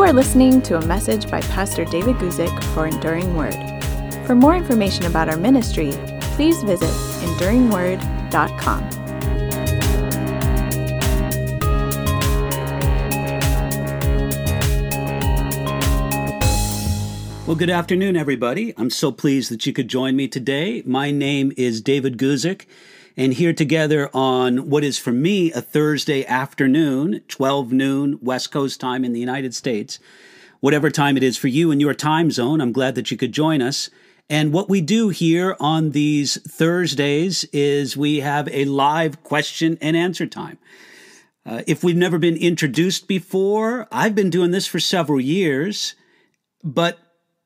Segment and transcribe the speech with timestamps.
[0.00, 3.54] You are listening to a message by Pastor David Guzik for Enduring Word.
[4.24, 5.90] For more information about our ministry,
[6.36, 8.80] please visit enduringword.com.
[17.46, 18.72] Well, good afternoon, everybody.
[18.78, 20.82] I'm so pleased that you could join me today.
[20.86, 22.64] My name is David Guzik,
[23.20, 28.80] and here together on what is for me a Thursday afternoon, 12 noon West Coast
[28.80, 29.98] time in the United States.
[30.60, 33.32] Whatever time it is for you in your time zone, I'm glad that you could
[33.32, 33.90] join us.
[34.30, 39.98] And what we do here on these Thursdays is we have a live question and
[39.98, 40.56] answer time.
[41.44, 45.94] Uh, if we've never been introduced before, I've been doing this for several years,
[46.64, 46.98] but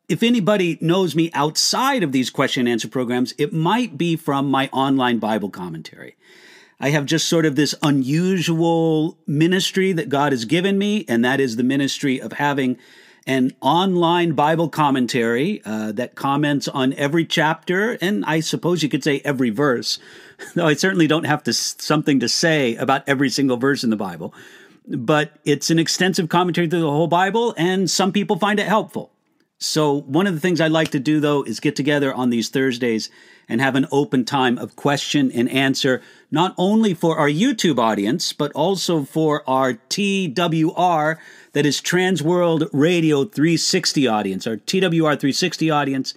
[0.09, 4.51] if anybody knows me outside of these question and answer programs, it might be from
[4.51, 6.17] my online Bible commentary.
[6.79, 11.41] I have just sort of this unusual ministry that God has given me, and that
[11.41, 12.77] is the ministry of having
[13.27, 19.03] an online Bible commentary uh, that comments on every chapter, and I suppose you could
[19.03, 19.98] say every verse,
[20.55, 23.97] though I certainly don't have to something to say about every single verse in the
[23.97, 24.34] Bible.
[24.87, 29.14] But it's an extensive commentary through the whole Bible, and some people find it helpful.
[29.58, 32.48] So, one of the things I like to do though is get together on these
[32.48, 33.08] Thursdays
[33.48, 38.32] and have an open time of question and answer, not only for our YouTube audience,
[38.32, 41.16] but also for our TWR,
[41.52, 46.14] that is Trans World Radio 360 audience, our TWR 360 audience.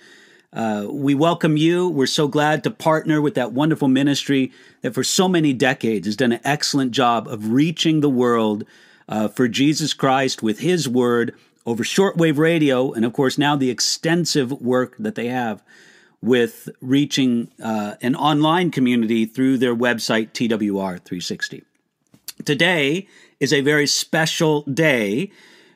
[0.54, 1.90] Uh, we welcome you.
[1.90, 6.16] We're so glad to partner with that wonderful ministry that for so many decades has
[6.16, 8.64] done an excellent job of reaching the world
[9.10, 11.36] uh, for Jesus Christ with His Word
[11.68, 15.62] over shortwave radio, and of course, now the extensive work that they have
[16.22, 21.64] with reaching uh, an online community through their website, TWR360.
[22.46, 23.06] Today
[23.42, 25.30] is a very special day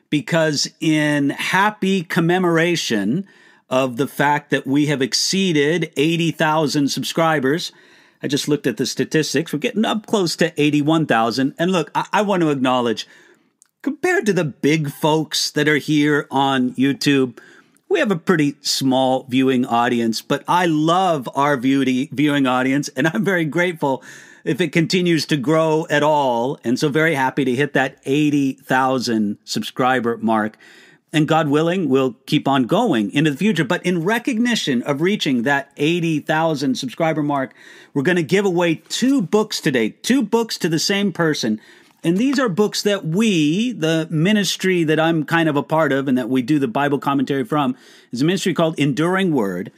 [0.08, 3.26] because, in happy commemoration
[3.68, 7.70] of the fact that we have exceeded 80,000 subscribers,
[8.22, 9.52] I just looked at the statistics.
[9.52, 11.54] We're getting up close to 81,000.
[11.58, 13.06] And look, I, I want to acknowledge
[13.82, 17.38] compared to the big folks that are here on YouTube,
[17.88, 23.08] we have a pretty small viewing audience, but I love our beauty viewing audience, and
[23.08, 24.02] I'm very grateful
[24.44, 26.58] if it continues to grow at all.
[26.64, 30.56] And so, very happy to hit that 80,000 subscriber mark.
[31.14, 33.64] And God willing, we'll keep on going into the future.
[33.64, 37.52] But in recognition of reaching that 80,000 subscriber mark,
[37.92, 41.60] we're going to give away two books today, two books to the same person
[42.04, 46.08] and these are books that we, the ministry that I'm kind of a part of
[46.08, 47.76] and that we do the Bible commentary from,
[48.10, 49.70] is a ministry called Enduring Word.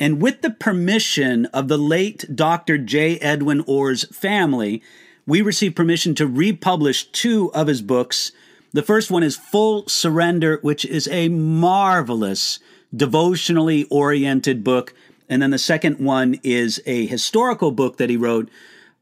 [0.00, 2.78] And with the permission of the late Dr.
[2.78, 3.18] J.
[3.18, 4.82] Edwin Orr's family,
[5.26, 8.32] we received permission to republish two of his books.
[8.72, 12.58] The first one is Full Surrender, which is a marvelous
[12.94, 14.94] devotionally oriented book.
[15.28, 18.48] And then the second one is a historical book that he wrote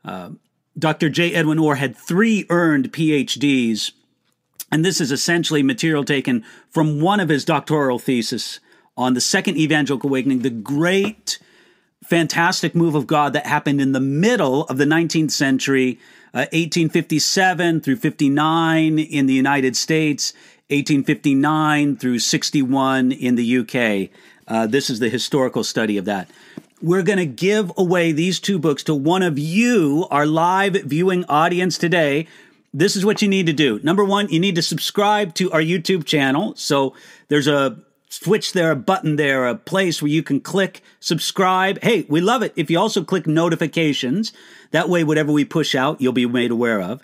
[0.05, 0.31] uh,
[0.79, 1.09] Dr.
[1.09, 1.33] J.
[1.33, 3.93] Edwin Orr had three earned PhDs,
[4.71, 8.61] and this is essentially material taken from one of his doctoral theses
[8.97, 11.39] on the Second Evangelical Awakening, the great,
[12.05, 15.99] fantastic move of God that happened in the middle of the 19th century,
[16.35, 20.33] uh, 1857 through 59 in the United States,
[20.69, 24.11] 1859 through 61 in the UK.
[24.49, 26.29] Uh, this is the historical study of that
[26.83, 31.25] we're going to give away these two books to one of you, our live viewing
[31.29, 32.27] audience today.
[32.75, 33.81] This is what you need to do.
[33.83, 36.55] Number one, you need to subscribe to our YouTube channel.
[36.57, 36.95] So
[37.29, 37.79] there's a
[38.11, 41.83] switch there, a button there, a place where you can click subscribe.
[41.83, 44.33] Hey, we love it if you also click notifications.
[44.73, 47.03] That way, whatever we push out, you'll be made aware of.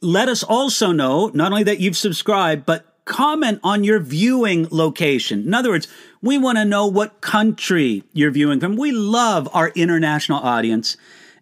[0.00, 5.40] Let us also know not only that you've subscribed, but comment on your viewing location.
[5.46, 5.88] In other words,
[6.20, 8.76] we want to know what country you're viewing from.
[8.76, 10.96] We love our international audience.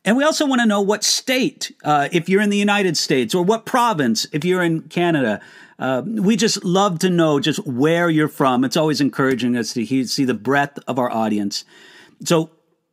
[0.04, 3.34] And we also want to know what state, uh, if you're in the United States,
[3.34, 5.40] or what province, if you're in Canada.
[5.78, 8.64] Uh, we just love to know just where you're from.
[8.64, 11.64] It's always encouraging us to see the breadth of our audience.
[12.24, 12.50] So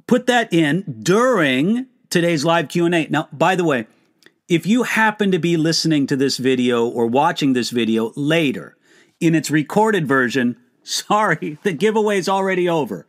[0.08, 3.08] put that in during today's live Q&A.
[3.08, 3.86] Now, by the way,
[4.52, 8.76] if you happen to be listening to this video or watching this video later
[9.22, 13.08] in its recorded version, sorry, the giveaway is already over.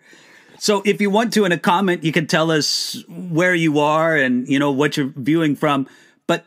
[0.60, 4.16] So if you want to in a comment, you can tell us where you are
[4.16, 5.88] and you know what you're viewing from,
[6.28, 6.46] but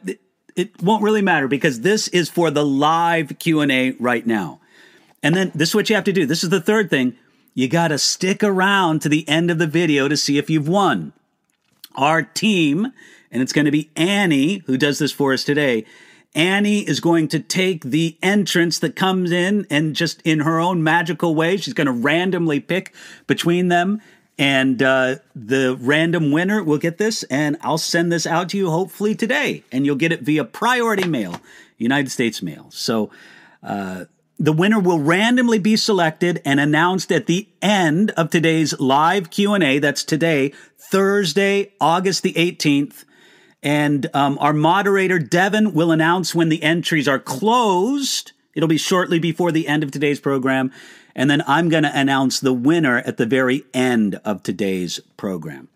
[0.55, 4.61] it won't really matter because this is for the live Q&A right now.
[5.21, 6.25] And then this is what you have to do.
[6.25, 7.17] This is the third thing.
[7.53, 10.69] You got to stick around to the end of the video to see if you've
[10.69, 11.11] won.
[11.95, 12.93] Our team
[13.31, 15.85] and it's going to be Annie who does this for us today.
[16.35, 20.83] Annie is going to take the entrance that comes in and just in her own
[20.83, 22.93] magical way, she's going to randomly pick
[23.25, 24.01] between them.
[24.37, 28.69] And uh, the random winner will get this, and I'll send this out to you
[28.69, 29.63] hopefully today.
[29.71, 31.39] And you'll get it via priority mail,
[31.77, 32.67] United States mail.
[32.69, 33.11] So
[33.63, 34.05] uh,
[34.37, 39.79] the winner will randomly be selected and announced at the end of today's live Q&A.
[39.79, 43.05] That's today, Thursday, August the 18th.
[43.65, 48.31] And um, our moderator, Devin, will announce when the entries are closed.
[48.53, 50.71] It'll be shortly before the end of today's program.
[51.15, 55.69] And then I'm going to announce the winner at the very end of today's program.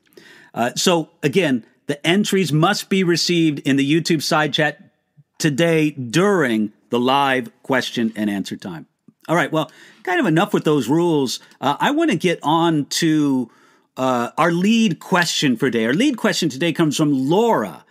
[0.54, 4.92] Uh, so, again, the entries must be received in the YouTube side chat
[5.40, 8.86] today during the live question and answer time.
[9.28, 9.72] All right, well,
[10.04, 11.40] kind of enough with those rules.
[11.60, 13.50] Uh, I want to get on to
[14.00, 15.86] uh, our lead question for today.
[15.86, 17.84] Our lead question today comes from Laura.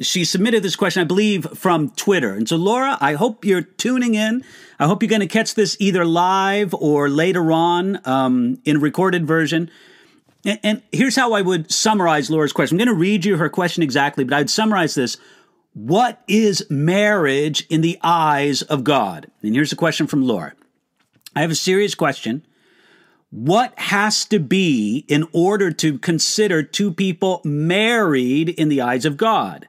[0.00, 2.34] She submitted this question, I believe, from Twitter.
[2.34, 4.44] And so, Laura, I hope you're tuning in.
[4.78, 9.26] I hope you're going to catch this either live or later on um, in recorded
[9.26, 9.70] version.
[10.44, 12.74] And, and here's how I would summarize Laura's question.
[12.74, 15.16] I'm going to read you her question exactly, but I'd summarize this.
[15.72, 19.30] What is marriage in the eyes of God?
[19.42, 20.52] And here's a question from Laura.
[21.34, 22.44] I have a serious question
[23.30, 29.16] what has to be in order to consider two people married in the eyes of
[29.16, 29.68] God?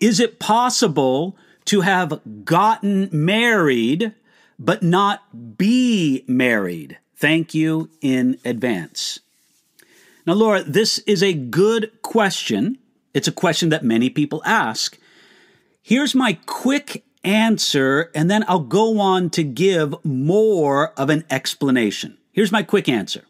[0.00, 1.36] Is it possible
[1.66, 4.14] to have gotten married
[4.58, 6.98] but not be married?
[7.16, 9.20] Thank you in advance.
[10.26, 12.78] Now, Laura, this is a good question.
[13.14, 14.98] It's a question that many people ask.
[15.82, 22.18] Here's my quick answer, and then I'll go on to give more of an explanation.
[22.32, 23.24] Here's my quick answer.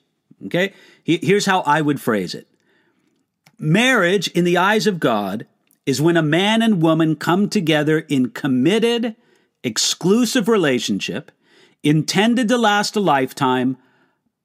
[0.47, 0.73] Okay?
[1.05, 2.49] Here's how I would phrase it
[3.59, 5.47] Marriage, in the eyes of God,
[5.87, 9.17] is when a man and woman come together in committed,
[9.63, 11.31] exclusive relationship
[11.83, 13.77] intended to last a lifetime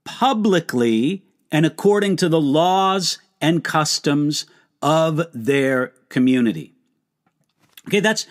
[0.03, 4.45] publicly and according to the laws and customs
[4.81, 6.73] of their community.
[7.87, 8.25] Okay, that's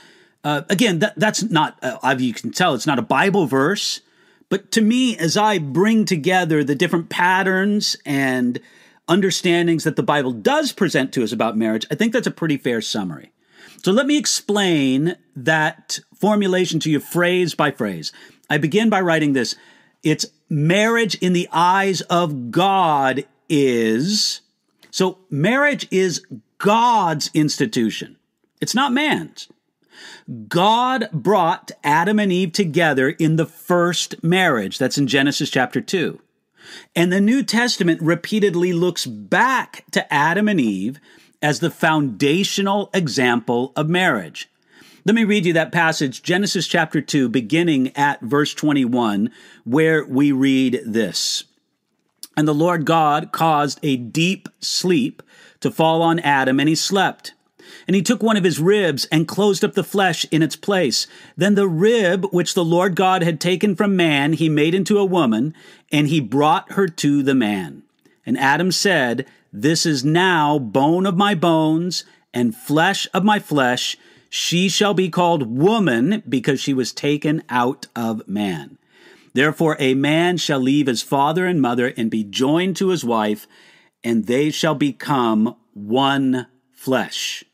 [0.45, 4.01] uh, again that, that's not uh, you can tell it's not a Bible verse.
[4.49, 8.61] But to me, as I bring together the different patterns and
[9.09, 12.57] understandings that the Bible does present to us about marriage, I think that's a pretty
[12.57, 13.33] fair summary.
[13.83, 18.13] So let me explain that formulation to you phrase by phrase.
[18.49, 19.57] I begin by writing this
[20.03, 24.41] it's marriage in the eyes of God is.
[24.91, 26.25] So marriage is
[26.59, 28.17] God's institution,
[28.61, 29.49] it's not man's.
[30.49, 34.79] God brought Adam and Eve together in the first marriage.
[34.79, 36.21] That's in Genesis chapter 2.
[36.95, 40.99] And the New Testament repeatedly looks back to Adam and Eve
[41.41, 44.49] as the foundational example of marriage.
[45.05, 49.31] Let me read you that passage, Genesis chapter 2, beginning at verse 21,
[49.63, 51.45] where we read this.
[52.37, 55.23] And the Lord God caused a deep sleep
[55.61, 57.35] to fall on Adam, and he slept.
[57.87, 61.07] And he took one of his ribs and closed up the flesh in its place.
[61.37, 65.05] Then the rib which the Lord God had taken from man, he made into a
[65.05, 65.55] woman,
[65.93, 67.85] and he brought her to the man.
[68.25, 72.05] And Adam said, This is now bone of my bones
[72.35, 73.97] and flesh of my flesh.
[74.29, 78.79] She shall be called woman because she was taken out of man.
[79.33, 83.47] Therefore, a man shall leave his father and mother and be joined to his wife,
[84.03, 87.45] and they shall become one flesh.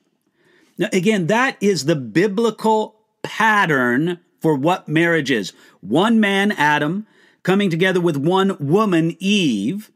[0.78, 5.52] Now, again, that is the biblical pattern for what marriage is.
[5.80, 7.06] One man, Adam,
[7.42, 9.90] coming together with one woman, Eve,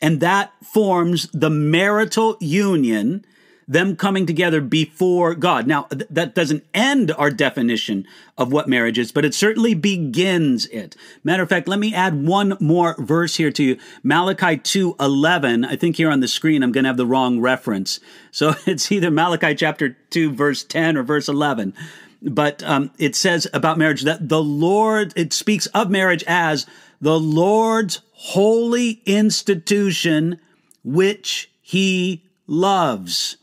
[0.00, 3.24] and that forms the marital union
[3.68, 5.66] them coming together before God.
[5.66, 8.06] Now, th- that doesn't end our definition
[8.38, 10.94] of what marriage is, but it certainly begins it.
[11.24, 13.78] Matter of fact, let me add one more verse here to you.
[14.04, 15.66] Malachi 2:11.
[15.66, 17.98] I think here on the screen I'm going to have the wrong reference.
[18.30, 21.74] So it's either Malachi chapter 2 verse 10 or verse 11.
[22.22, 26.66] But um, it says about marriage that the Lord, it speaks of marriage as
[27.00, 30.40] the Lord's holy institution,
[30.82, 33.36] which he loves.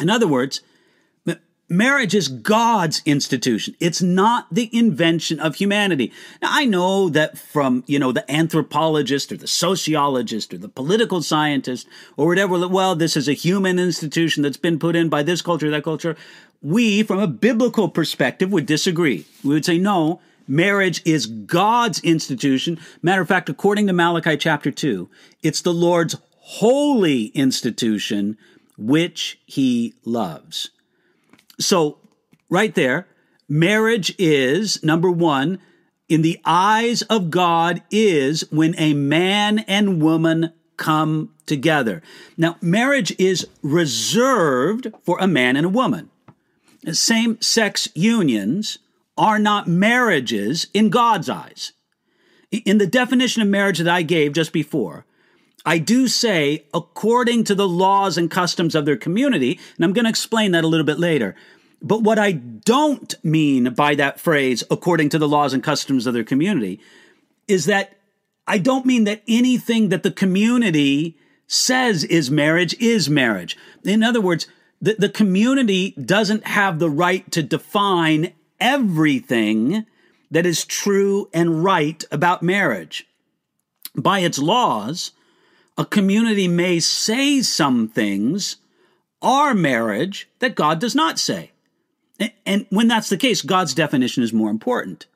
[0.00, 0.60] In other words,
[1.68, 3.74] marriage is God's institution.
[3.80, 6.12] It's not the invention of humanity.
[6.40, 11.22] Now, I know that from, you know, the anthropologist or the sociologist or the political
[11.22, 15.42] scientist or whatever, well, this is a human institution that's been put in by this
[15.42, 16.16] culture, that culture.
[16.62, 19.26] We, from a biblical perspective, would disagree.
[19.42, 22.78] We would say, no, marriage is God's institution.
[23.02, 25.08] Matter of fact, according to Malachi chapter 2,
[25.42, 28.38] it's the Lord's holy institution
[28.76, 30.70] which he loves.
[31.58, 31.98] So
[32.48, 33.06] right there,
[33.48, 35.58] marriage is number one,
[36.08, 42.02] in the eyes of God, is when a man and woman come together.
[42.36, 46.10] Now, marriage is reserved for a man and a woman.
[46.92, 48.78] Same sex unions
[49.18, 51.72] are not marriages in God's eyes.
[52.52, 55.04] In the definition of marriage that I gave just before,
[55.66, 60.04] I do say according to the laws and customs of their community, and I'm going
[60.04, 61.34] to explain that a little bit later.
[61.82, 66.14] But what I don't mean by that phrase, according to the laws and customs of
[66.14, 66.80] their community,
[67.48, 67.98] is that
[68.46, 71.18] I don't mean that anything that the community
[71.48, 73.56] says is marriage is marriage.
[73.84, 74.46] In other words,
[74.80, 79.84] the, the community doesn't have the right to define everything
[80.30, 83.06] that is true and right about marriage.
[83.94, 85.12] By its laws,
[85.78, 88.56] a community may say some things
[89.20, 91.52] are marriage that God does not say.
[92.46, 95.06] And when that's the case, God's definition is more important.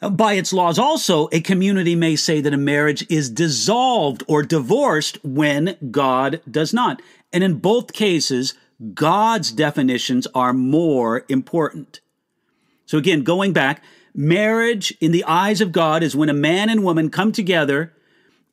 [0.00, 5.18] By its laws, also, a community may say that a marriage is dissolved or divorced
[5.22, 7.02] when God does not.
[7.34, 8.54] And in both cases,
[8.94, 12.00] God's definitions are more important.
[12.86, 16.82] So, again, going back, marriage in the eyes of God is when a man and
[16.82, 17.92] woman come together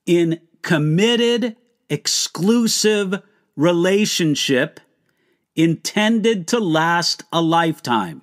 [0.05, 1.55] in committed,
[1.89, 3.23] exclusive
[3.55, 4.81] relationship
[5.55, 8.21] intended to last a lifetime.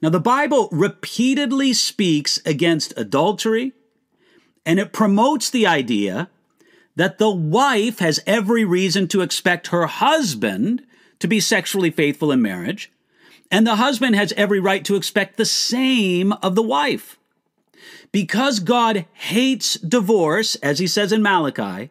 [0.00, 3.72] Now, the Bible repeatedly speaks against adultery,
[4.64, 6.30] and it promotes the idea
[6.94, 10.86] that the wife has every reason to expect her husband
[11.18, 12.92] to be sexually faithful in marriage,
[13.50, 17.18] and the husband has every right to expect the same of the wife.
[18.14, 21.90] Because God hates divorce, as he says in Malachi,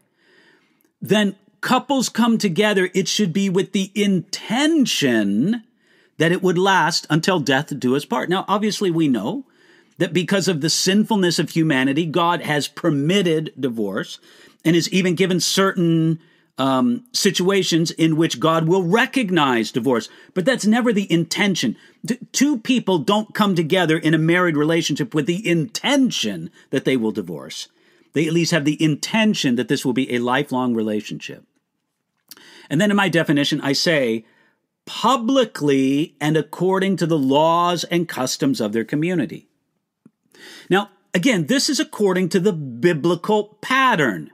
[1.02, 5.64] then couples come together, it should be with the intention
[6.20, 8.30] that it would last until death do us part.
[8.30, 9.44] Now, obviously, we know
[9.98, 14.18] that because of the sinfulness of humanity, God has permitted divorce
[14.64, 16.22] and has even given certain
[16.58, 20.10] um, situations in which God will recognize divorce.
[20.34, 21.76] But that's never the intention.
[22.06, 26.98] T- two people don't come together in a married relationship with the intention that they
[26.98, 27.68] will divorce.
[28.14, 31.44] They at least have the intention that this will be a lifelong relationship.
[32.70, 34.26] And then in my definition, I say
[34.86, 39.48] publicly and according to the laws and customs of their community.
[40.70, 44.32] Now, again, this is according to the biblical pattern.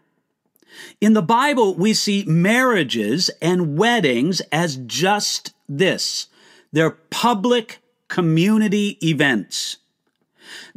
[1.02, 6.28] In the Bible, we see marriages and weddings as just this
[6.72, 9.78] they're public community events.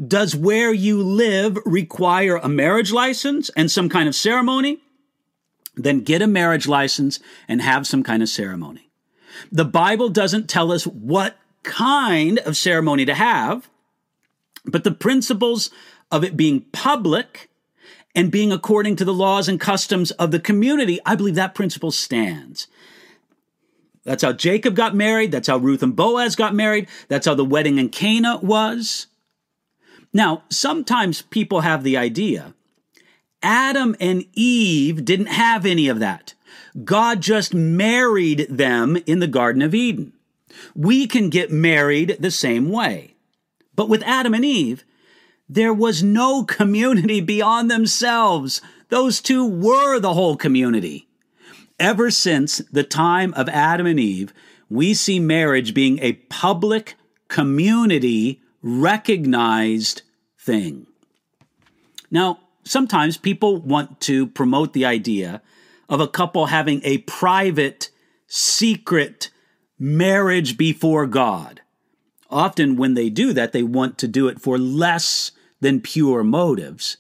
[0.07, 4.79] Does where you live require a marriage license and some kind of ceremony?
[5.75, 7.19] Then get a marriage license
[7.49, 8.91] and have some kind of ceremony.
[9.51, 13.71] The Bible doesn't tell us what kind of ceremony to have,
[14.65, 15.71] but the principles
[16.11, 17.49] of it being public
[18.15, 21.91] and being according to the laws and customs of the community, I believe that principle
[21.91, 22.67] stands.
[24.05, 25.31] That's how Jacob got married.
[25.33, 26.89] That's how Ruth and Boaz got married.
[27.09, 29.07] That's how the wedding in Cana was.
[30.13, 32.55] Now, sometimes people have the idea
[33.43, 36.35] Adam and Eve didn't have any of that.
[36.85, 40.13] God just married them in the Garden of Eden.
[40.75, 43.15] We can get married the same way.
[43.75, 44.85] But with Adam and Eve,
[45.55, 48.63] there was no community beyond themselves.
[48.89, 51.09] Those two were the whole community.
[51.79, 54.33] Ever since the time of Adam and Eve,
[54.71, 56.95] we see marriage being a public,
[57.29, 60.01] community recognized
[60.39, 60.87] thing.
[62.11, 65.43] Now, sometimes people want to promote the idea
[65.87, 67.91] of a couple having a private,
[68.27, 69.29] secret
[69.79, 71.61] marriage before God.
[72.31, 75.33] Often, when they do that, they want to do it for less
[75.63, 76.99] than pure motives.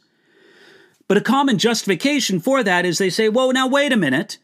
[1.08, 4.38] But a common justification for that is they say, whoa, now wait a minute.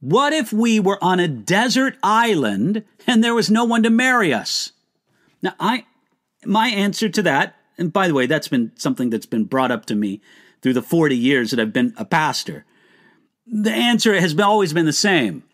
[0.00, 4.32] What if we were on a desert island and there was no one to marry
[4.32, 4.72] us?
[5.42, 5.84] Now, I,
[6.44, 9.86] my answer to that, and by the way, that's been something that's been brought up
[9.86, 10.20] to me
[10.62, 12.64] through the 40 years that I've been a pastor.
[13.46, 15.44] The answer has been, always been the same.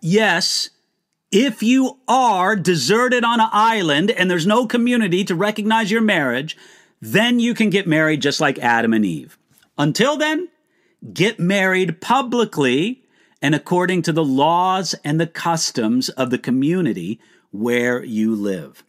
[0.00, 0.70] Yes,
[1.30, 6.56] if you are deserted on an island and there's no community to recognize your marriage,
[7.02, 9.36] then you can get married just like Adam and Eve.
[9.76, 10.48] Until then,
[11.12, 13.02] get married publicly
[13.42, 18.84] and according to the laws and the customs of the community where you live.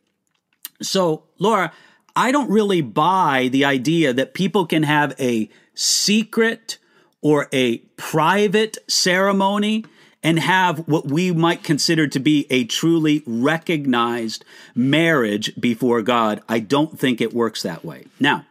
[0.79, 1.74] So, Laura,
[2.15, 6.77] I don't really buy the idea that people can have a secret
[7.22, 9.86] or a private ceremony
[10.24, 16.42] and have what we might consider to be a truly recognized marriage before God.
[16.48, 18.06] I don't think it works that way.
[18.20, 18.46] Now,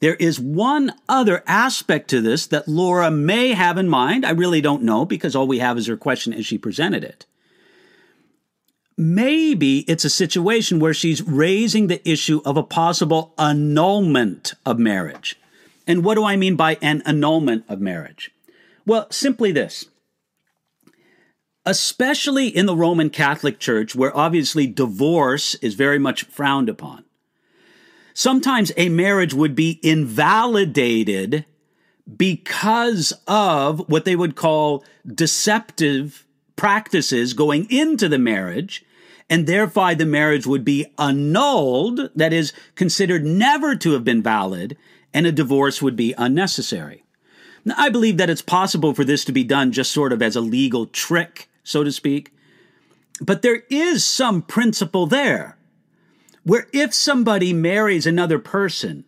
[0.00, 4.24] there is one other aspect to this that Laura may have in mind.
[4.24, 7.26] I really don't know because all we have is her question as she presented it.
[8.96, 15.36] Maybe it's a situation where she's raising the issue of a possible annulment of marriage.
[15.86, 18.30] And what do I mean by an annulment of marriage?
[18.86, 19.86] Well, simply this.
[21.66, 27.04] Especially in the Roman Catholic Church, where obviously divorce is very much frowned upon,
[28.12, 31.46] sometimes a marriage would be invalidated
[32.16, 38.84] because of what they would call deceptive practices going into the marriage,
[39.30, 44.76] and thereby the marriage would be annulled, that is, considered never to have been valid,
[45.14, 47.04] and a divorce would be unnecessary.
[47.64, 50.36] Now, I believe that it's possible for this to be done just sort of as
[50.36, 52.32] a legal trick, so to speak.
[53.20, 55.56] But there is some principle there
[56.44, 59.04] where if somebody marries another person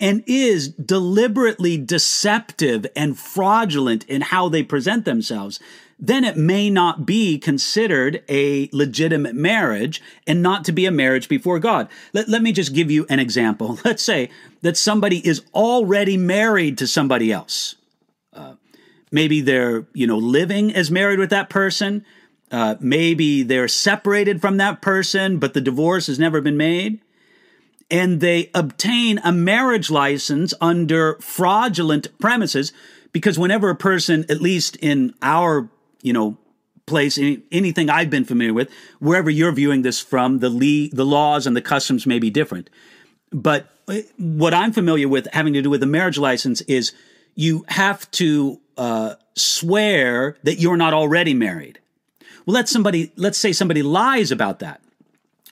[0.00, 5.60] and is deliberately deceptive and fraudulent in how they present themselves,
[5.98, 11.28] then it may not be considered a legitimate marriage and not to be a marriage
[11.28, 11.88] before God.
[12.14, 13.78] Let, let me just give you an example.
[13.84, 14.30] Let's say
[14.62, 17.76] that somebody is already married to somebody else.
[19.10, 22.04] Maybe they're, you know, living as married with that person.
[22.50, 27.00] Uh, maybe they're separated from that person, but the divorce has never been made.
[27.90, 32.72] And they obtain a marriage license under fraudulent premises
[33.12, 35.68] because whenever a person, at least in our
[36.02, 36.36] you know,
[36.86, 41.04] place, any, anything I've been familiar with, wherever you're viewing this from, the le- the
[41.04, 42.70] laws and the customs may be different.
[43.32, 46.92] But uh, what I'm familiar with having to do with the marriage license is
[47.34, 51.78] you have to uh, swear that you're not already married.
[52.46, 54.80] Well, let somebody, let's say somebody lies about that.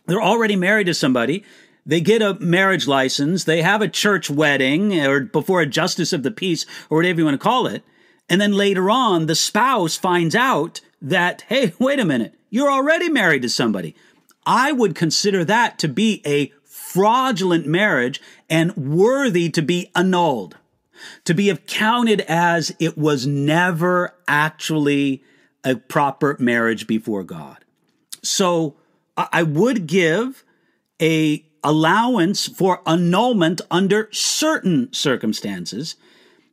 [0.06, 1.44] They're already married to somebody.
[1.84, 3.44] They get a marriage license.
[3.44, 7.26] They have a church wedding or before a justice of the peace or whatever you
[7.26, 7.82] want to call it.
[8.30, 13.10] And then later on, the spouse finds out that, hey, wait a minute, you're already
[13.10, 13.94] married to somebody.
[14.46, 20.56] I would consider that to be a fraudulent marriage and worthy to be annulled,
[21.24, 25.22] to be counted as it was never actually
[25.64, 27.64] a proper marriage before God.
[28.22, 28.76] So
[29.16, 30.44] I would give
[31.00, 35.96] a allowance for annulment under certain circumstances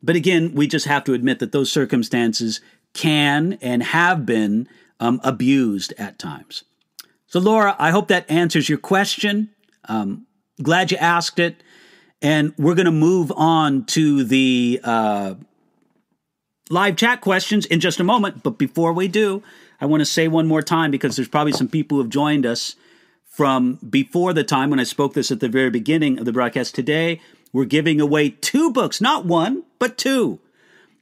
[0.06, 2.62] but again, we just have to admit that those circumstances
[2.94, 6.64] can and have been um, abused at times.
[7.26, 9.50] So, Laura, I hope that answers your question.
[9.86, 10.28] Um,
[10.62, 11.64] glad you asked it.
[12.26, 15.36] And we're going to move on to the uh,
[16.72, 18.42] live chat questions in just a moment.
[18.42, 19.44] But before we do,
[19.80, 22.48] I want to say one more time because there's probably some people who have joined
[22.48, 22.78] us
[23.28, 26.74] from before the time when I spoke this at the very beginning of the broadcast
[26.74, 27.22] today.
[27.54, 30.40] We're giving away two books, not one, but two.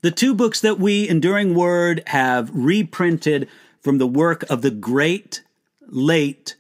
[0.02, 3.48] The two books that we, Enduring Word, have reprinted
[3.80, 5.42] from the work of the great,
[5.88, 6.58] late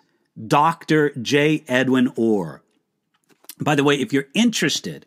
[0.48, 1.10] Dr.
[1.22, 1.66] J.
[1.68, 2.63] Edwin Orr.
[3.60, 5.06] By the way, if you're interested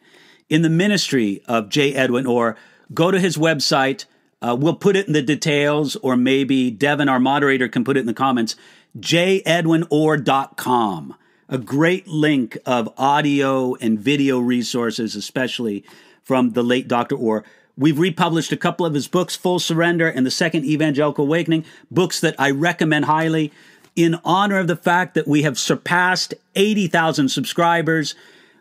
[0.48, 1.94] in the ministry of J.
[1.94, 2.56] Edwin Orr,
[2.94, 4.04] go to his website.
[4.40, 8.00] Uh, we'll put it in the details, or maybe Devin, our moderator, can put it
[8.00, 8.54] in the comments.
[8.98, 11.16] jedwinorr.com
[11.48, 15.84] a great link of audio and video resources, especially
[16.22, 17.16] from the late Dr.
[17.16, 17.44] Orr.
[17.76, 22.20] We've republished a couple of his books, Full Surrender and The Second Evangelical Awakening, books
[22.20, 23.52] that I recommend highly
[23.94, 28.14] in honor of the fact that we have surpassed 80,000 subscribers.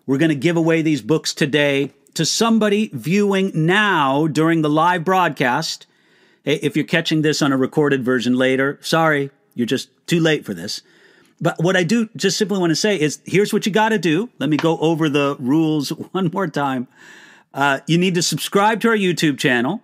[0.08, 5.04] We're going to give away these books today to somebody viewing now during the live
[5.04, 5.88] broadcast.
[6.44, 10.54] If you're catching this on a recorded version later, sorry, you're just too late for
[10.54, 10.82] this.
[11.42, 13.98] But what I do just simply want to say is here's what you got to
[13.98, 14.30] do.
[14.40, 16.88] Let me go over the rules one more time.
[17.54, 19.82] Uh, you need to subscribe to our YouTube channel.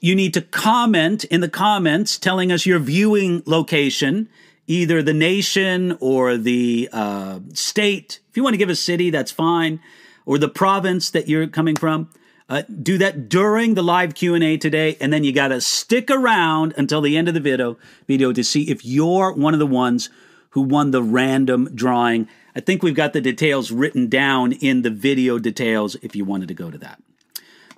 [0.00, 4.28] You need to comment in the comments telling us your viewing location,
[4.70, 8.20] either the nation or the uh, state.
[8.30, 9.80] If you want to give a city, that's fine,
[10.24, 12.08] or the province that you're coming from.
[12.48, 16.74] Uh, do that during the live q&a today and then you got to stick around
[16.76, 17.76] until the end of the video
[18.08, 20.10] video to see if you're one of the ones
[20.50, 22.28] who won the random drawing.
[22.56, 26.48] I think we've got the details written down in the video details if you wanted
[26.48, 27.00] to go to that.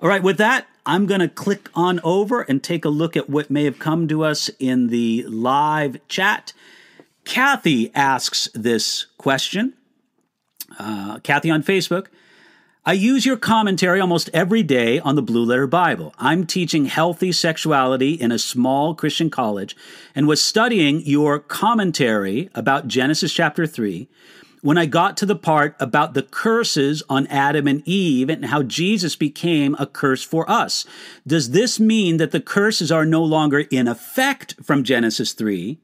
[0.01, 3.29] All right, with that, I'm going to click on over and take a look at
[3.29, 6.51] what may have come to us in the live chat.
[7.25, 9.73] Kathy asks this question.
[10.77, 12.07] Uh, Kathy on Facebook.
[12.85, 16.13] I use your commentary almost every day on the Blue Letter Bible.
[16.19, 19.73] I'm teaching healthy sexuality in a small Christian college
[20.13, 24.09] and was studying your commentary about Genesis chapter 3
[24.61, 28.63] when I got to the part about the curses on Adam and Eve and how
[28.63, 30.85] Jesus became a curse for us.
[31.25, 35.79] Does this mean that the curses are no longer in effect from Genesis 3?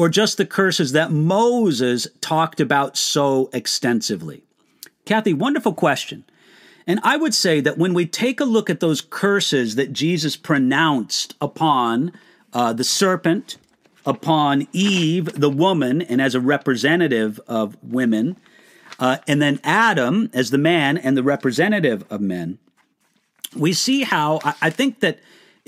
[0.00, 4.42] Or just the curses that Moses talked about so extensively?
[5.04, 6.24] Kathy, wonderful question.
[6.86, 10.38] And I would say that when we take a look at those curses that Jesus
[10.38, 12.12] pronounced upon
[12.54, 13.58] uh, the serpent,
[14.06, 18.38] upon Eve, the woman, and as a representative of women,
[18.98, 22.58] uh, and then Adam as the man and the representative of men,
[23.54, 25.18] we see how I, I think that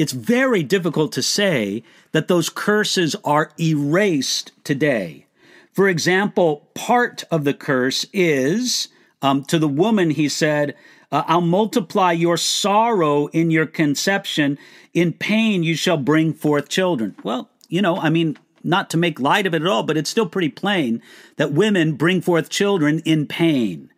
[0.03, 5.27] it's very difficult to say that those curses are erased today.
[5.73, 8.89] For example, part of the curse is
[9.23, 10.75] um, to the woman, he said,
[11.13, 14.59] uh, I'll multiply your sorrow in your conception.
[14.93, 17.15] In pain, you shall bring forth children.
[17.23, 20.11] Well, you know, I mean, not to make light of it at all, but it's
[20.11, 21.01] still pretty plain
[21.37, 23.89] that women bring forth children in pain.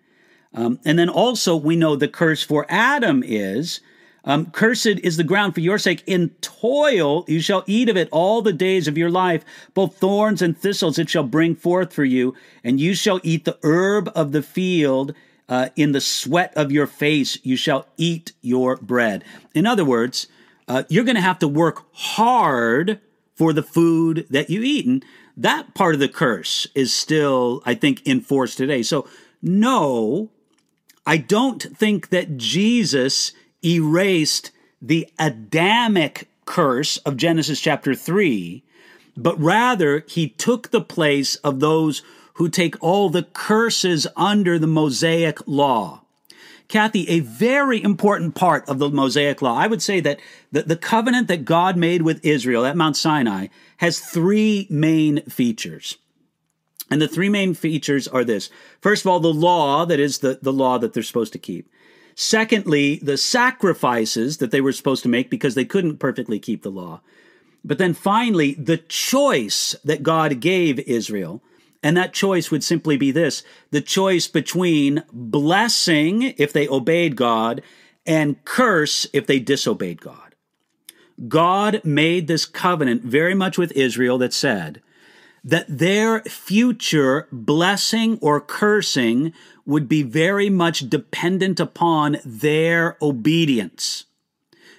[0.52, 3.80] Um, and then also, we know the curse for Adam is
[4.24, 6.02] um, Cursed is the ground for your sake.
[6.06, 9.44] In toil you shall eat of it all the days of your life.
[9.74, 13.58] Both thorns and thistles it shall bring forth for you, and you shall eat the
[13.62, 15.14] herb of the field.
[15.46, 19.22] Uh, in the sweat of your face you shall eat your bread.
[19.54, 20.26] In other words,
[20.68, 22.98] uh, you're going to have to work hard
[23.34, 24.86] for the food that you eat.
[24.86, 25.04] And
[25.36, 28.82] that part of the curse is still, I think, in force today.
[28.82, 29.08] So,
[29.42, 30.30] no,
[31.06, 33.32] I don't think that Jesus
[33.64, 34.50] erased
[34.80, 38.62] the Adamic curse of Genesis chapter 3,
[39.16, 42.02] but rather he took the place of those
[42.34, 46.02] who take all the curses under the Mosaic law.
[46.68, 50.18] Kathy, a very important part of the Mosaic law, I would say that
[50.50, 53.48] the, the covenant that God made with Israel at Mount Sinai
[53.78, 55.98] has three main features.
[56.90, 58.50] And the three main features are this.
[58.80, 61.70] First of all, the law, that is the, the law that they're supposed to keep.
[62.14, 66.70] Secondly, the sacrifices that they were supposed to make because they couldn't perfectly keep the
[66.70, 67.00] law.
[67.64, 71.42] But then finally, the choice that God gave Israel.
[71.82, 77.62] And that choice would simply be this the choice between blessing if they obeyed God
[78.06, 80.34] and curse if they disobeyed God.
[81.28, 84.80] God made this covenant very much with Israel that said
[85.44, 89.32] that their future blessing or cursing
[89.66, 94.04] would be very much dependent upon their obedience.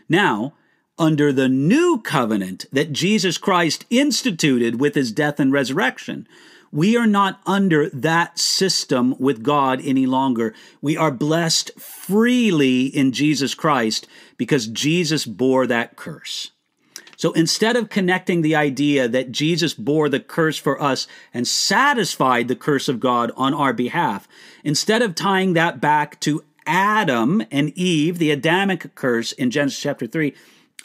[0.08, 0.54] Now,
[0.98, 6.28] under the new covenant that Jesus Christ instituted with his death and resurrection,
[6.71, 10.54] we are not under that system with God any longer.
[10.82, 16.52] We are blessed freely in Jesus Christ because Jesus bore that curse.
[17.17, 22.47] So instead of connecting the idea that Jesus bore the curse for us and satisfied
[22.47, 24.28] the curse of God on our behalf,
[24.63, 30.08] instead of tying that back to Adam and Eve, the Adamic curse in Genesis chapter
[30.08, 30.34] 3,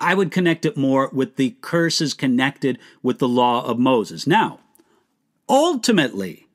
[0.00, 4.26] I would connect it more with the curses connected with the law of Moses.
[4.26, 4.60] Now,
[5.48, 6.46] ultimately,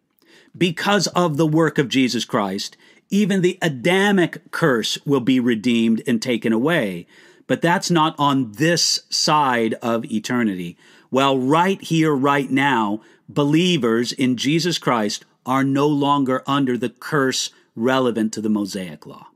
[0.57, 2.75] because of the work of Jesus Christ,
[3.09, 7.05] even the Adamic curse will be redeemed and taken away
[7.47, 10.77] but that's not on this side of eternity.
[11.11, 17.51] Well, right here, right now, believers in Jesus Christ are no longer under the curse
[17.75, 19.27] relevant to the Mosaic law.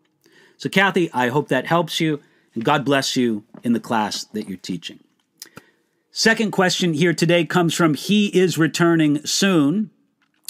[0.58, 2.22] So, Kathy, I hope that helps you,
[2.54, 5.00] and God bless you in the class that you're teaching.
[6.12, 9.92] Second question here today comes from He is returning soon.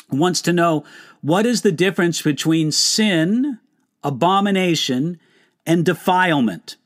[0.09, 0.85] Wants to know
[1.21, 3.59] what is the difference between sin,
[4.03, 5.19] abomination,
[5.67, 6.77] and defilement?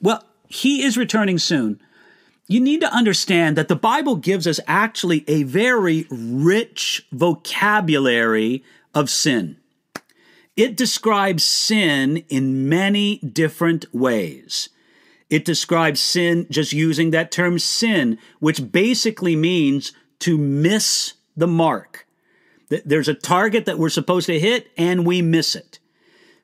[0.00, 1.80] Well, he is returning soon.
[2.46, 8.62] You need to understand that the Bible gives us actually a very rich vocabulary
[8.94, 9.56] of sin.
[10.56, 14.68] It describes sin in many different ways.
[15.30, 22.06] It describes sin just using that term sin, which basically means to miss the mark.
[22.68, 25.78] There's a target that we're supposed to hit and we miss it.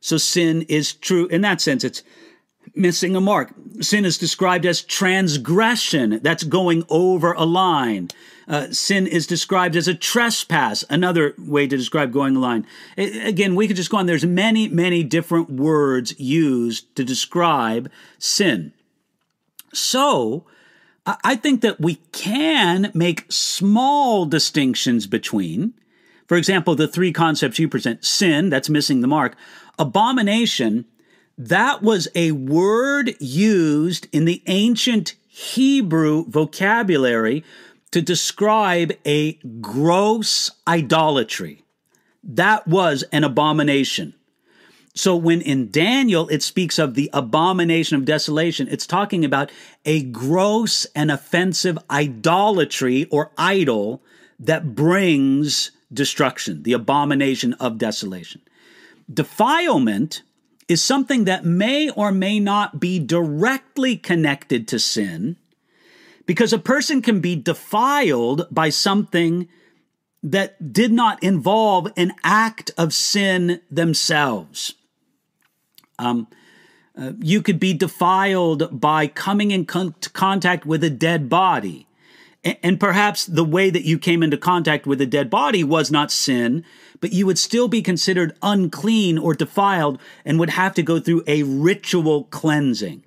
[0.00, 1.84] So sin is true in that sense.
[1.84, 2.02] It's
[2.74, 3.52] missing a mark.
[3.80, 8.08] Sin is described as transgression, that's going over a line.
[8.48, 12.66] Uh, sin is described as a trespass, another way to describe going a line.
[12.96, 14.06] again, we could just go on.
[14.06, 18.72] There's many, many different words used to describe sin.
[19.72, 20.46] So,
[21.06, 25.74] I think that we can make small distinctions between
[26.30, 29.34] For example, the three concepts you present sin, that's missing the mark,
[29.80, 30.84] abomination,
[31.40, 37.44] that was a word used in the ancient Hebrew vocabulary
[37.92, 41.64] to describe a gross idolatry.
[42.22, 44.12] That was an abomination.
[44.94, 49.50] So when in Daniel it speaks of the abomination of desolation, it's talking about
[49.86, 54.02] a gross and offensive idolatry or idol
[54.38, 58.42] that brings destruction, the abomination of desolation.
[59.12, 60.22] Defilement
[60.70, 65.36] is something that may or may not be directly connected to sin,
[66.26, 69.48] because a person can be defiled by something
[70.22, 74.74] that did not involve an act of sin themselves.
[75.98, 76.28] Um,
[76.96, 81.86] uh, you could be defiled by coming in con- contact with a dead body.
[82.42, 86.10] And perhaps the way that you came into contact with a dead body was not
[86.10, 86.64] sin,
[87.00, 91.22] but you would still be considered unclean or defiled and would have to go through
[91.26, 93.04] a ritual cleansing.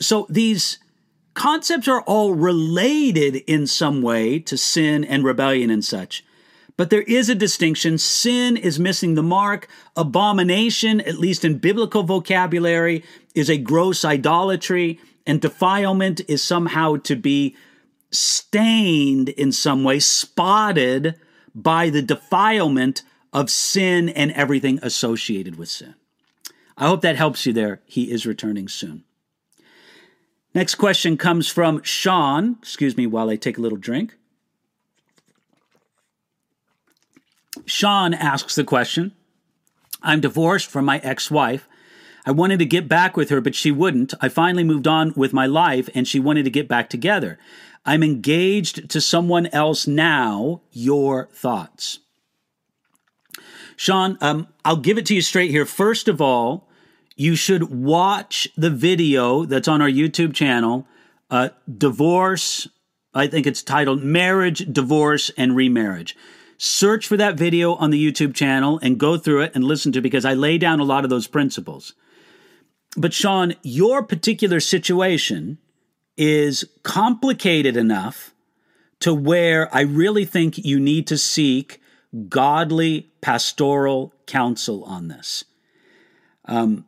[0.00, 0.78] So these
[1.34, 6.24] concepts are all related in some way to sin and rebellion and such.
[6.76, 7.98] But there is a distinction.
[7.98, 9.66] Sin is missing the mark.
[9.96, 13.02] Abomination, at least in biblical vocabulary,
[13.34, 15.00] is a gross idolatry.
[15.26, 17.56] And defilement is somehow to be
[18.10, 21.14] stained in some way, spotted
[21.54, 25.94] by the defilement of sin and everything associated with sin.
[26.76, 27.80] I hope that helps you there.
[27.86, 29.04] He is returning soon.
[30.54, 32.56] Next question comes from Sean.
[32.62, 34.16] Excuse me while I take a little drink.
[37.66, 39.12] Sean asks the question
[40.02, 41.68] I'm divorced from my ex wife.
[42.24, 44.14] I wanted to get back with her, but she wouldn't.
[44.20, 47.38] I finally moved on with my life and she wanted to get back together.
[47.84, 50.62] I'm engaged to someone else now.
[50.72, 52.00] Your thoughts?
[53.76, 55.64] Sean, um, I'll give it to you straight here.
[55.64, 56.68] First of all,
[57.16, 60.86] you should watch the video that's on our YouTube channel,
[61.30, 62.68] uh, Divorce.
[63.14, 66.16] I think it's titled Marriage, Divorce, and Remarriage.
[66.58, 70.00] Search for that video on the YouTube channel and go through it and listen to
[70.00, 71.94] because I lay down a lot of those principles.
[72.96, 75.58] But Sean, your particular situation
[76.18, 78.34] is complicated enough
[79.00, 81.80] to where I really think you need to seek
[82.28, 85.44] godly pastoral counsel on this.
[86.44, 86.84] Um,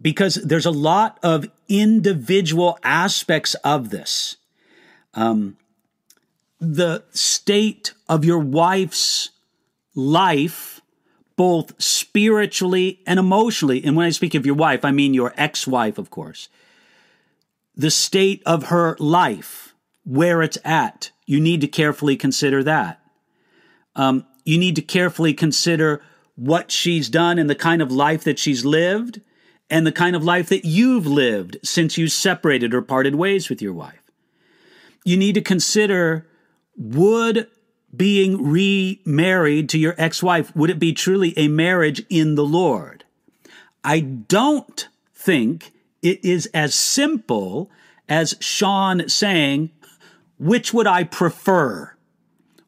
[0.00, 4.36] because there's a lot of individual aspects of this.
[5.14, 5.58] Um,
[6.58, 9.30] the state of your wife's
[9.94, 10.80] life,
[11.36, 13.84] both spiritually and emotionally.
[13.84, 16.48] And when I speak of your wife, I mean your ex wife, of course.
[17.74, 23.00] The state of her life, where it's at, you need to carefully consider that.
[23.94, 26.02] Um, you need to carefully consider
[26.34, 29.20] what she's done and the kind of life that she's lived
[29.70, 33.62] and the kind of life that you've lived since you separated or parted ways with
[33.62, 34.02] your wife.
[35.04, 36.26] You need to consider
[36.76, 37.48] would
[37.94, 43.04] being remarried to your ex wife, would it be truly a marriage in the Lord?
[43.84, 45.71] I don't think
[46.02, 47.70] it is as simple
[48.08, 49.70] as Sean saying,
[50.38, 51.94] which would I prefer?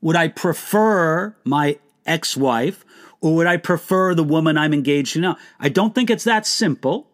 [0.00, 2.84] Would I prefer my ex wife
[3.20, 5.36] or would I prefer the woman I'm engaged to now?
[5.58, 7.08] I don't think it's that simple.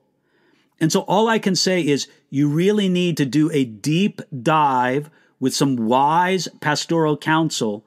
[0.80, 5.10] And so all I can say is you really need to do a deep dive
[5.38, 7.84] with some wise pastoral counsel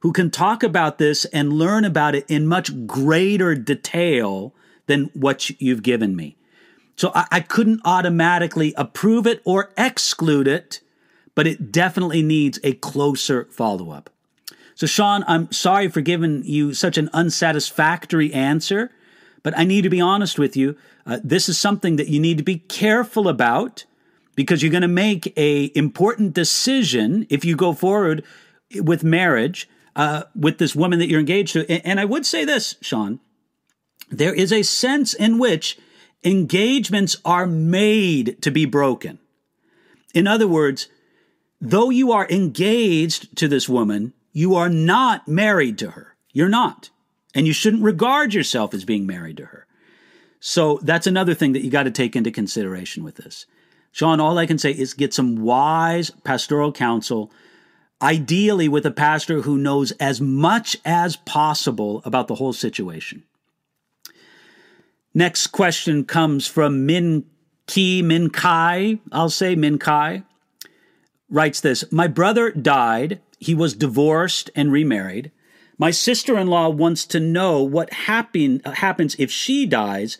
[0.00, 4.54] who can talk about this and learn about it in much greater detail
[4.86, 6.36] than what you've given me.
[7.02, 10.78] So I, I couldn't automatically approve it or exclude it,
[11.34, 14.08] but it definitely needs a closer follow up.
[14.76, 18.92] So, Sean, I'm sorry for giving you such an unsatisfactory answer,
[19.42, 20.76] but I need to be honest with you.
[21.04, 23.84] Uh, this is something that you need to be careful about
[24.36, 28.22] because you're going to make a important decision if you go forward
[28.76, 31.68] with marriage uh, with this woman that you're engaged to.
[31.68, 33.18] And, and I would say this, Sean,
[34.08, 35.76] there is a sense in which
[36.24, 39.18] engagements are made to be broken.
[40.14, 40.88] In other words,
[41.60, 46.16] though you are engaged to this woman, you are not married to her.
[46.32, 46.90] You're not.
[47.34, 49.66] And you shouldn't regard yourself as being married to her.
[50.40, 53.46] So that's another thing that you got to take into consideration with this.
[53.92, 57.30] Sean, all I can say is get some wise pastoral counsel,
[58.00, 63.22] ideally with a pastor who knows as much as possible about the whole situation.
[65.14, 67.24] Next question comes from Min
[67.66, 68.98] Ki Min Kai.
[69.10, 70.24] I'll say Min Kai.
[71.28, 73.20] Writes this My brother died.
[73.38, 75.32] He was divorced and remarried.
[75.78, 80.16] My sister in law wants to know what happen, happens if she dies.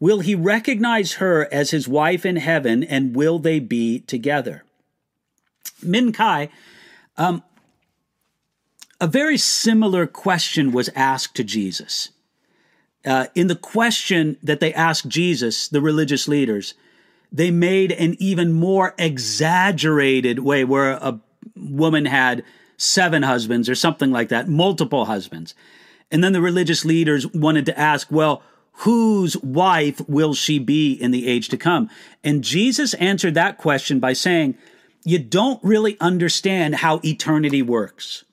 [0.00, 4.64] Will he recognize her as his wife in heaven and will they be together?
[5.82, 6.48] Min Kai,
[7.16, 7.42] um,
[9.00, 12.10] a very similar question was asked to Jesus.
[13.04, 16.74] Uh, in the question that they asked Jesus, the religious leaders,
[17.30, 21.20] they made an even more exaggerated way where a
[21.56, 22.44] woman had
[22.76, 25.54] seven husbands or something like that, multiple husbands.
[26.10, 28.42] And then the religious leaders wanted to ask, well,
[28.78, 31.90] whose wife will she be in the age to come?
[32.22, 34.56] And Jesus answered that question by saying,
[35.04, 38.24] you don't really understand how eternity works.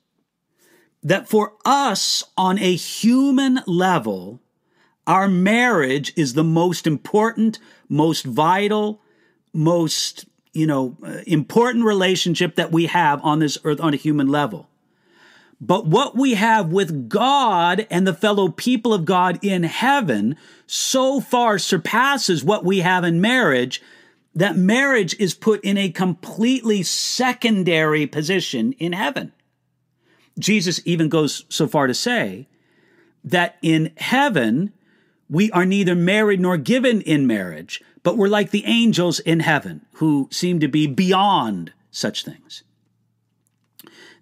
[1.02, 4.40] That for us on a human level,
[5.06, 9.00] our marriage is the most important, most vital,
[9.52, 14.28] most, you know, uh, important relationship that we have on this earth on a human
[14.28, 14.68] level.
[15.60, 20.36] But what we have with God and the fellow people of God in heaven
[20.66, 23.80] so far surpasses what we have in marriage
[24.34, 29.32] that marriage is put in a completely secondary position in heaven.
[30.38, 32.48] Jesus even goes so far to say
[33.24, 34.72] that in heaven,
[35.32, 39.80] we are neither married nor given in marriage, but we're like the angels in heaven
[39.94, 42.62] who seem to be beyond such things.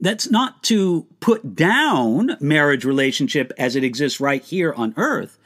[0.01, 5.37] That's not to put down marriage relationship as it exists right here on earth,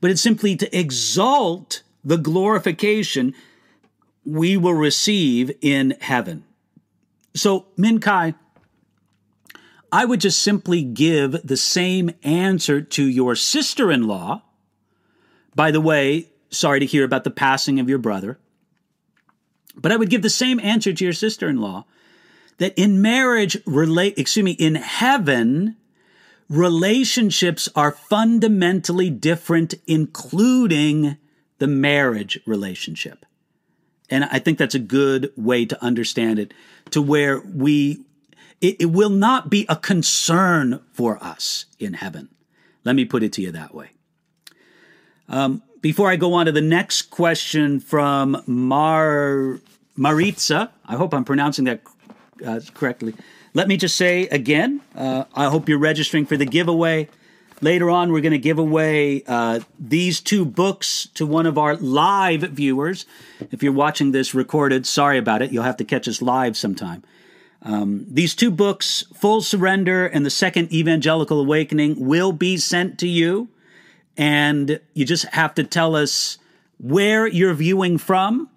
[0.00, 3.34] but it's simply to exalt the glorification
[4.24, 6.42] we will receive in heaven.
[7.36, 8.34] So, Min Kai,
[9.92, 14.42] I would just simply give the same answer to your sister in law.
[15.54, 18.38] By the way, sorry to hear about the passing of your brother.
[19.76, 21.84] But I would give the same answer to your sister in law
[22.58, 25.76] that in marriage, relate, excuse me, in heaven,
[26.48, 31.16] relationships are fundamentally different, including
[31.58, 33.26] the marriage relationship.
[34.10, 36.54] And I think that's a good way to understand it
[36.90, 38.04] to where we,
[38.60, 42.28] it, it will not be a concern for us in heaven.
[42.84, 43.90] Let me put it to you that way.
[45.28, 49.60] Um, before I go on to the next question from Mar
[49.96, 51.82] Maritza, I hope I'm pronouncing that
[52.44, 53.14] uh, correctly.
[53.52, 57.08] Let me just say again, uh, I hope you're registering for the giveaway.
[57.60, 61.76] Later on, we're going to give away uh, these two books to one of our
[61.76, 63.06] live viewers.
[63.52, 65.52] If you're watching this recorded, sorry about it.
[65.52, 67.04] You'll have to catch us live sometime.
[67.62, 73.08] Um, these two books, Full Surrender and The Second Evangelical Awakening, will be sent to
[73.08, 73.48] you.
[74.16, 76.38] And you just have to tell us
[76.78, 78.48] where you're viewing from.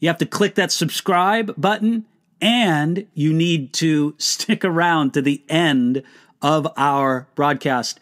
[0.00, 2.04] You have to click that subscribe button,
[2.40, 6.02] and you need to stick around to the end
[6.42, 7.98] of our broadcast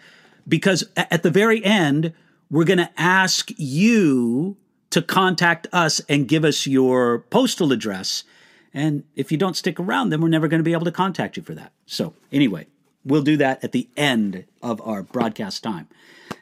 [0.47, 2.13] because at the very end,
[2.51, 4.57] we're going to ask you
[4.91, 8.25] to contact us and give us your postal address.
[8.73, 11.37] And if you don't stick around, then we're never going to be able to contact
[11.37, 11.73] you for that.
[11.87, 12.67] So, anyway,
[13.05, 15.89] we'll do that at the end of our broadcast time.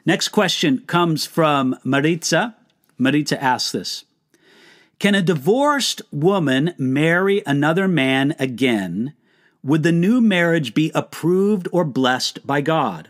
[0.05, 2.55] Next question comes from Maritza.
[2.97, 4.05] Maritza asks this
[4.99, 9.13] Can a divorced woman marry another man again?
[9.63, 13.09] Would the new marriage be approved or blessed by God?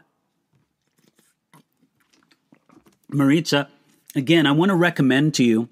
[3.10, 3.70] Maritza,
[4.16, 5.70] again, I want to recommend to you,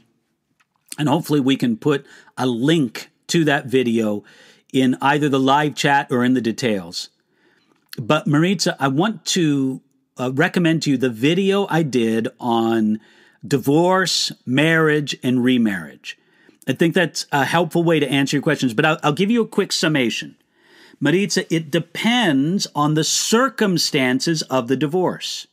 [0.98, 2.06] and hopefully we can put
[2.38, 4.24] a link to that video
[4.74, 7.10] in either the live chat or in the details.
[7.98, 9.82] But Maritza, I want to
[10.19, 13.00] uh, recommend to you the video I did on
[13.45, 16.17] divorce, marriage, and remarriage.
[16.67, 19.41] I think that's a helpful way to answer your questions, but I'll, I'll give you
[19.41, 20.36] a quick summation.
[21.00, 25.47] Maritza, it depends on the circumstances of the divorce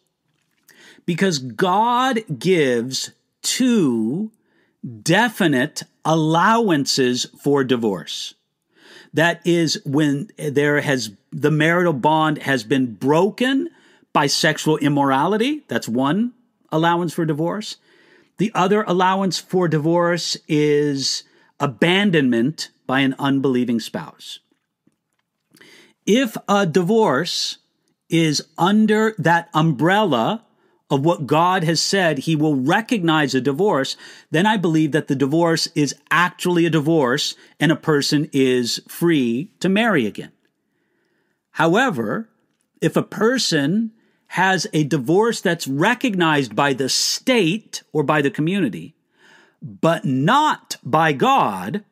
[1.07, 4.31] because God gives two
[5.03, 8.35] definite allowances for divorce.
[9.15, 13.71] That is when there has the marital bond has been broken
[14.13, 15.65] by sexual immorality.
[15.69, 16.33] That's one
[16.71, 17.77] allowance for divorce.
[18.39, 21.25] The other allowance for divorce is
[21.61, 24.39] abandonment by an unbelieving spouse.
[26.07, 27.59] If a divorce
[28.09, 30.45] is under that umbrella
[30.91, 33.97] of what God has said he will recognize a divorce,
[34.31, 39.51] then I believe that the divorce is actually a divorce and a person is free
[39.61, 40.33] to marry again.
[41.53, 42.31] However,
[42.81, 43.93] if a person
[44.29, 48.95] has a divorce that's recognized by the state or by the community,
[49.63, 51.85] but not by God,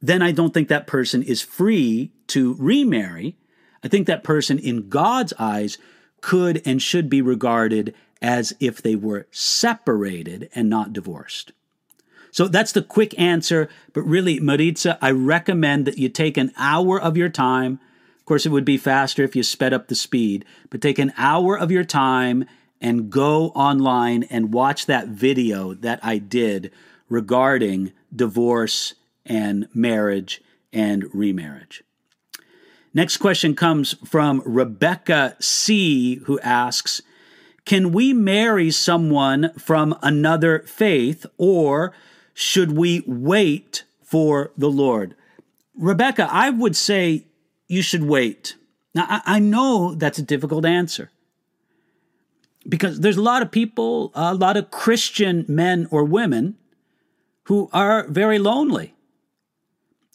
[0.00, 3.36] then I don't think that person is free to remarry.
[3.84, 5.76] I think that person, in God's eyes,
[6.20, 11.52] could and should be regarded as if they were separated and not divorced.
[12.30, 13.68] So that's the quick answer.
[13.92, 17.80] But really, Maritza, I recommend that you take an hour of your time.
[18.22, 21.12] Of course, it would be faster if you sped up the speed, but take an
[21.16, 22.44] hour of your time
[22.80, 26.70] and go online and watch that video that I did
[27.08, 28.94] regarding divorce
[29.26, 30.40] and marriage
[30.72, 31.82] and remarriage.
[32.94, 37.02] Next question comes from Rebecca C., who asks
[37.64, 41.92] Can we marry someone from another faith, or
[42.34, 45.16] should we wait for the Lord?
[45.76, 47.24] Rebecca, I would say
[47.72, 48.56] you should wait.
[48.94, 51.10] Now, I, I know that's a difficult answer
[52.68, 56.56] because there's a lot of people, a lot of Christian men or women
[57.44, 58.94] who are very lonely.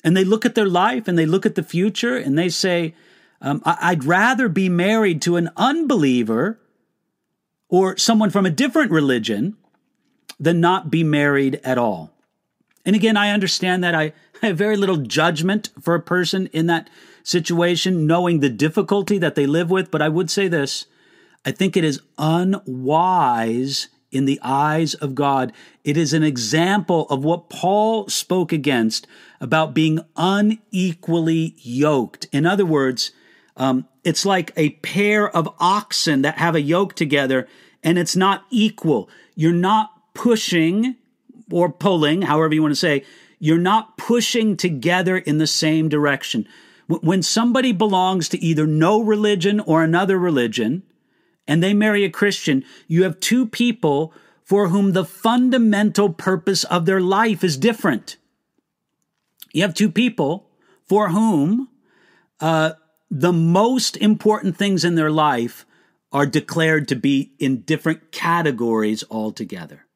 [0.04, 2.94] And they look at their life and they look at the future and they say,
[3.42, 6.60] um, I'd rather be married to an unbeliever
[7.70, 9.58] or someone from a different religion
[10.40, 12.14] than not be married at all.
[12.86, 16.90] And again, I understand that I have very little judgment for a person in that
[17.28, 19.92] situation, knowing the difficulty that they live with.
[19.92, 20.86] But I would say this
[21.46, 25.52] I think it is unwise in the eyes of God.
[25.84, 29.06] It is an example of what Paul spoke against
[29.42, 32.28] about being unequally yoked.
[32.32, 33.12] In other words,
[33.58, 37.48] um, it's like a pair of oxen that have a yoke together
[37.84, 39.10] and it's not equal.
[39.36, 40.96] You're not pushing
[41.52, 43.04] or pulling, however you want to say,
[43.40, 46.48] you're not pushing together in the same direction.
[46.88, 50.84] When somebody belongs to either no religion or another religion,
[51.48, 54.14] and they marry a Christian, you have two people
[54.44, 58.18] for whom the fundamental purpose of their life is different.
[59.54, 60.50] You have two people
[60.86, 61.70] for whom
[62.40, 62.74] uh,
[63.10, 65.66] the most important things in their life
[66.12, 69.87] are declared to be in different categories altogether.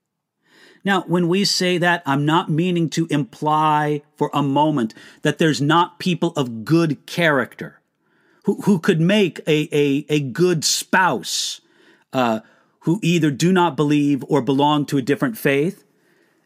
[0.84, 5.62] Now, when we say that, I'm not meaning to imply for a moment that there's
[5.62, 7.82] not people of good character
[8.46, 11.62] who, who could make a, a, a good spouse
[12.14, 12.40] uh,
[12.82, 15.84] who either do not believe or belong to a different faith.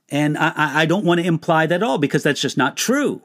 [0.10, 3.22] And I, I don't want to imply that at all because that's just not true.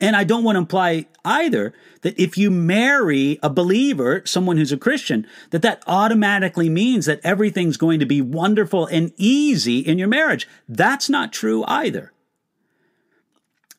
[0.00, 1.72] And I don't want to imply either
[2.02, 7.20] that if you marry a believer, someone who's a Christian, that that automatically means that
[7.24, 10.46] everything's going to be wonderful and easy in your marriage.
[10.68, 12.12] That's not true either.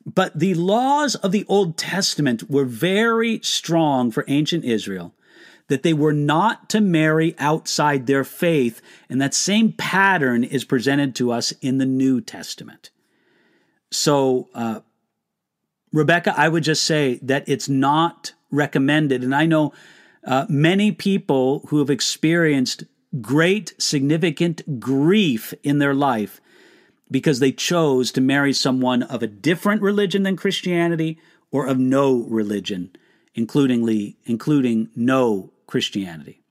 [0.06, 5.14] But the laws of the Old Testament were very strong for ancient Israel
[5.68, 8.82] that they were not to marry outside their faith.
[9.10, 12.90] And that same pattern is presented to us in the New Testament.
[13.92, 14.80] So, uh,
[15.98, 19.24] Rebecca, I would just say that it's not recommended.
[19.24, 19.74] And I know
[20.24, 22.84] uh, many people who have experienced
[23.20, 26.40] great, significant grief in their life
[27.10, 31.18] because they chose to marry someone of a different religion than Christianity
[31.52, 32.92] or of no religion,
[33.34, 36.42] including, including no Christianity.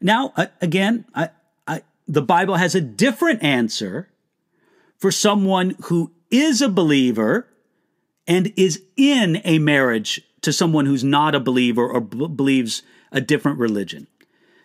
[0.00, 1.30] Now, uh, again, I,
[1.66, 4.08] I, the Bible has a different answer
[4.96, 7.48] for someone who is a believer
[8.26, 13.20] and is in a marriage to someone who's not a believer or b- believes a
[13.20, 14.06] different religion.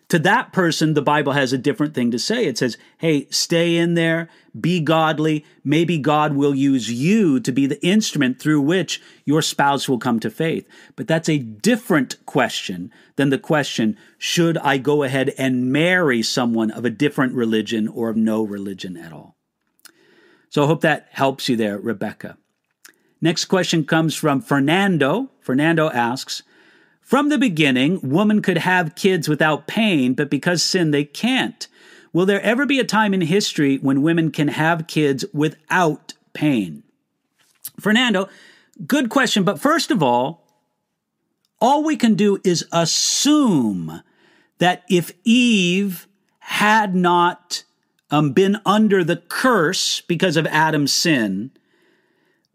[0.09, 2.45] To that person, the Bible has a different thing to say.
[2.45, 5.45] It says, hey, stay in there, be godly.
[5.65, 10.21] Maybe God will use you to be the instrument through which your spouse will come
[10.21, 10.65] to faith.
[10.95, 16.71] But that's a different question than the question, should I go ahead and marry someone
[16.71, 19.35] of a different religion or of no religion at all?
[20.49, 22.37] So I hope that helps you there, Rebecca.
[23.21, 25.29] Next question comes from Fernando.
[25.41, 26.43] Fernando asks,
[27.01, 31.67] from the beginning, woman could have kids without pain, but because sin, they can't.
[32.11, 36.83] Will there ever be a time in history when women can have kids without pain?
[37.79, 38.27] Fernando,
[38.85, 39.43] good question.
[39.43, 40.43] But first of all,
[41.61, 44.03] all we can do is assume
[44.57, 46.07] that if Eve
[46.39, 47.63] had not
[48.11, 51.51] um, been under the curse because of Adam's sin,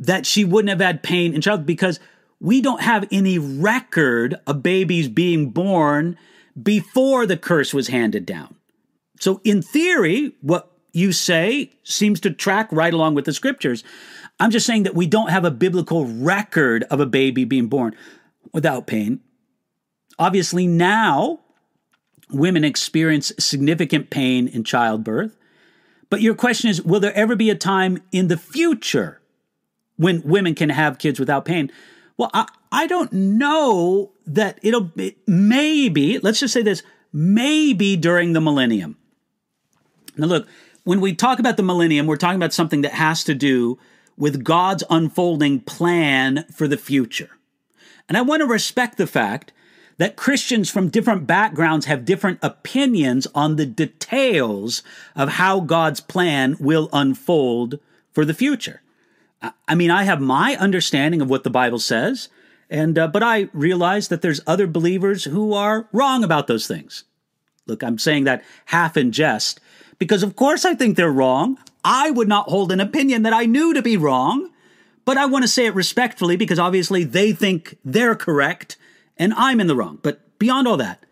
[0.02, 2.00] that she wouldn't have had pain in childhood because
[2.40, 6.18] we don't have any record of babies being born
[6.60, 8.56] before the curse was handed down.
[9.20, 13.84] So, in theory, what you say seems to track right along with the scriptures.
[14.40, 17.94] I'm just saying that we don't have a biblical record of a baby being born
[18.52, 19.20] without pain.
[20.18, 21.40] Obviously, now
[22.28, 25.36] women experience significant pain in childbirth.
[26.10, 29.21] But your question is will there ever be a time in the future
[29.96, 31.70] when women can have kids without pain?
[32.16, 36.82] Well, I, I don't know that it'll be, maybe, let's just say this,
[37.12, 38.96] maybe during the millennium.
[40.16, 40.48] Now, look,
[40.84, 43.78] when we talk about the millennium, we're talking about something that has to do
[44.16, 47.30] with God's unfolding plan for the future.
[48.08, 49.52] And I want to respect the fact
[49.98, 54.82] that Christians from different backgrounds have different opinions on the details
[55.14, 57.78] of how God's plan will unfold
[58.12, 58.82] for the future.
[59.66, 62.28] I mean, I have my understanding of what the Bible says,
[62.70, 67.04] and uh, but I realize that there's other believers who are wrong about those things.
[67.66, 69.60] Look, I'm saying that half in jest
[69.98, 71.58] because of course I think they're wrong.
[71.84, 74.50] I would not hold an opinion that I knew to be wrong,
[75.04, 78.76] but I want to say it respectfully because obviously they think they're correct
[79.16, 79.98] and I'm in the wrong.
[80.02, 81.04] But beyond all that,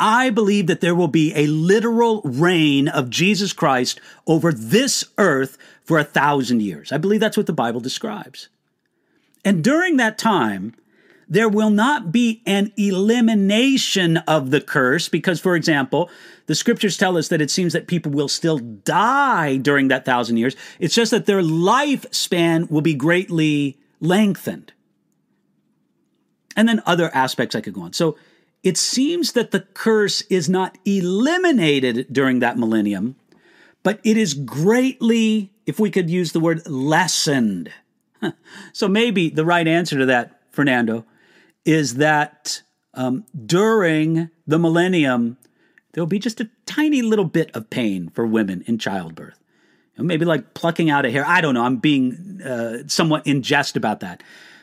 [0.00, 5.56] I believe that there will be a literal reign of Jesus Christ over this earth
[5.84, 6.92] for a thousand years.
[6.92, 8.48] I believe that's what the Bible describes.
[9.44, 10.74] And during that time,
[11.28, 16.10] there will not be an elimination of the curse because, for example,
[16.46, 20.36] the scriptures tell us that it seems that people will still die during that thousand
[20.36, 20.56] years.
[20.78, 24.72] It's just that their lifespan will be greatly lengthened.
[26.54, 27.92] And then other aspects I could go on.
[27.94, 28.16] So
[28.62, 33.16] it seems that the curse is not eliminated during that millennium,
[33.82, 37.72] but it is greatly, if we could use the word, lessened.
[38.72, 41.04] so maybe the right answer to that, Fernando,
[41.64, 42.62] is that
[42.94, 45.38] um, during the millennium,
[45.92, 49.38] there'll be just a tiny little bit of pain for women in childbirth.
[49.98, 51.24] Maybe like plucking out a hair.
[51.26, 51.64] I don't know.
[51.64, 54.22] I'm being uh, somewhat in jest about that.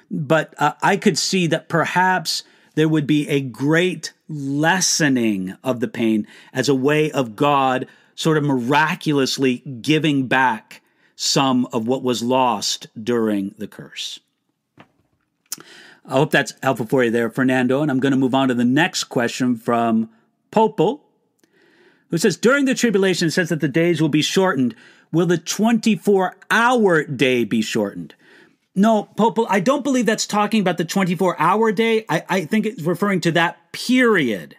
[0.09, 2.43] But uh, I could see that perhaps
[2.79, 8.37] there would be a great lessening of the pain as a way of God sort
[8.37, 10.81] of miraculously giving back
[11.15, 14.21] some of what was lost during the curse.
[16.05, 17.81] I hope that's helpful for you there, Fernando.
[17.81, 20.09] And I'm going to move on to the next question from
[20.51, 21.01] Popel,
[22.09, 24.73] who says During the tribulation, it says that the days will be shortened.
[25.11, 28.15] Will the 24 hour day be shortened?
[28.75, 32.05] No, Popel, I don't believe that's talking about the 24 hour day.
[32.07, 34.55] I, I, think it's referring to that period.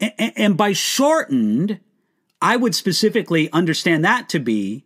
[0.00, 1.80] And, and by shortened,
[2.42, 4.84] I would specifically understand that to be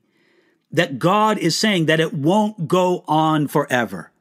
[0.71, 4.13] that God is saying that it won't go on forever.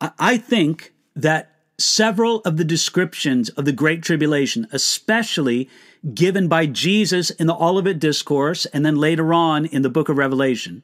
[0.00, 5.68] I think that several of the descriptions of the Great Tribulation, especially
[6.12, 10.18] given by Jesus in the Olivet Discourse and then later on in the book of
[10.18, 10.82] Revelation,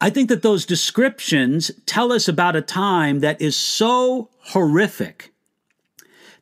[0.00, 5.32] I think that those descriptions tell us about a time that is so horrific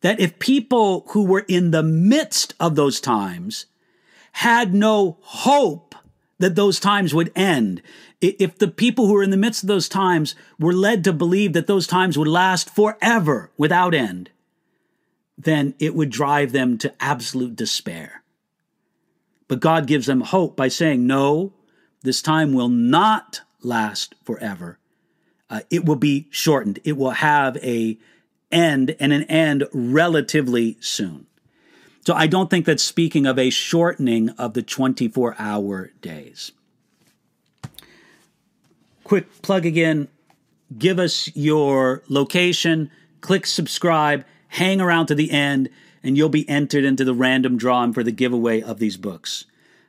[0.03, 3.67] that if people who were in the midst of those times
[4.33, 5.95] had no hope
[6.39, 7.81] that those times would end,
[8.21, 11.55] if the people who were in the midst of those times were led to believe
[11.55, 14.31] that those times would last forever without end,
[15.39, 18.23] then it would drive them to absolute despair.
[19.49, 21.53] But God gives them hope by saying, No,
[22.03, 24.79] this time will not last forever.
[25.49, 26.79] Uh, it will be shortened.
[26.85, 27.99] It will have a
[28.51, 31.27] end and an end relatively soon.
[32.07, 36.53] So I don't think that's speaking of a shortening of the 24 hour days
[39.07, 40.09] quick plug again
[40.77, 42.91] give us your location,
[43.21, 45.69] click subscribe, hang around to the end,
[46.03, 49.45] and you'll be entered into the random drawing for the giveaway of these books.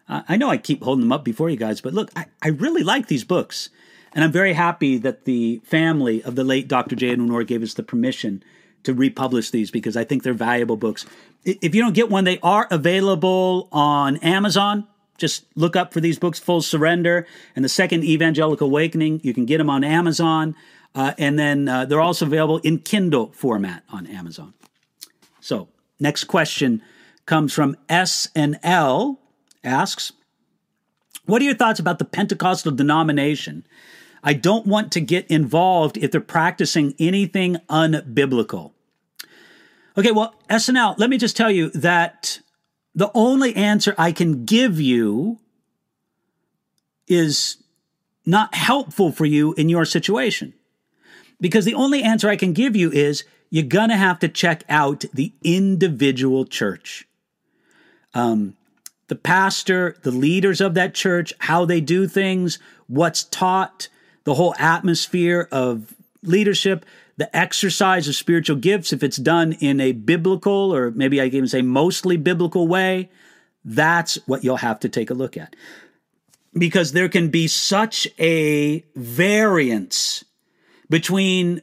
[0.09, 2.83] I know I keep holding them up before you guys, but look, I, I really
[2.83, 3.69] like these books.
[4.13, 6.95] And I'm very happy that the family of the late Dr.
[6.95, 7.11] J.
[7.11, 8.43] Edwin gave us the permission
[8.83, 11.05] to republish these because I think they're valuable books.
[11.43, 14.87] If you don't get one, they are available on Amazon.
[15.17, 19.19] Just look up for these books, Full Surrender and the Second Evangelical Awakening.
[19.23, 20.55] You can get them on Amazon.
[20.95, 24.53] Uh, and then uh, they're also available in Kindle format on Amazon.
[25.41, 25.67] So,
[25.99, 26.81] next question
[27.25, 29.17] comes from SNL
[29.67, 30.13] asks,
[31.25, 33.65] What are your thoughts about the Pentecostal denomination?
[34.23, 38.71] I don't want to get involved if they're practicing anything unbiblical.
[39.97, 42.39] Okay, well, SNL, let me just tell you that
[42.93, 45.39] the only answer I can give you
[47.07, 47.57] is
[48.25, 50.53] not helpful for you in your situation.
[51.39, 54.63] Because the only answer I can give you is you're going to have to check
[54.67, 57.07] out the individual church.
[58.13, 58.56] Um,
[59.07, 63.87] the pastor, the leaders of that church, how they do things, what's taught,
[64.23, 65.93] the whole atmosphere of
[66.23, 66.85] leadership
[67.17, 71.37] the exercise of spiritual gifts, if it's done in a biblical or maybe I can
[71.37, 73.09] even say mostly biblical way,
[73.65, 75.55] that's what you'll have to take a look at.
[76.53, 80.23] Because there can be such a variance
[80.89, 81.61] between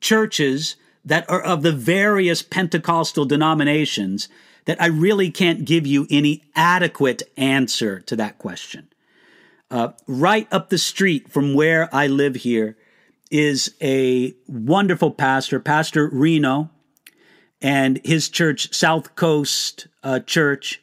[0.00, 4.28] churches that are of the various Pentecostal denominations
[4.64, 8.88] that I really can't give you any adequate answer to that question.
[9.70, 12.76] Uh, right up the street from where I live here
[13.30, 16.70] is a wonderful pastor, Pastor Reno,
[17.60, 20.80] and his church, South Coast uh, Church.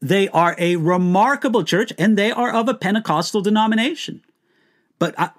[0.00, 4.22] They are a remarkable church and they are of a Pentecostal denomination.
[4.98, 5.30] But I,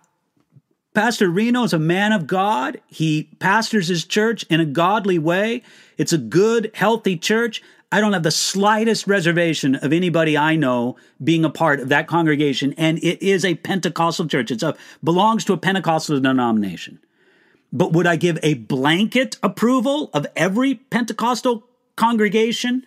[0.93, 2.81] Pastor Reno is a man of God.
[2.87, 5.63] He pastors his church in a godly way.
[6.01, 7.61] It's a good, healthy church.
[7.91, 12.07] I don't have the slightest reservation of anybody I know being a part of that
[12.07, 14.49] congregation, and it is a Pentecostal church.
[14.49, 14.63] It
[15.03, 16.97] belongs to a Pentecostal denomination.
[17.71, 22.83] But would I give a blanket approval of every Pentecostal congregation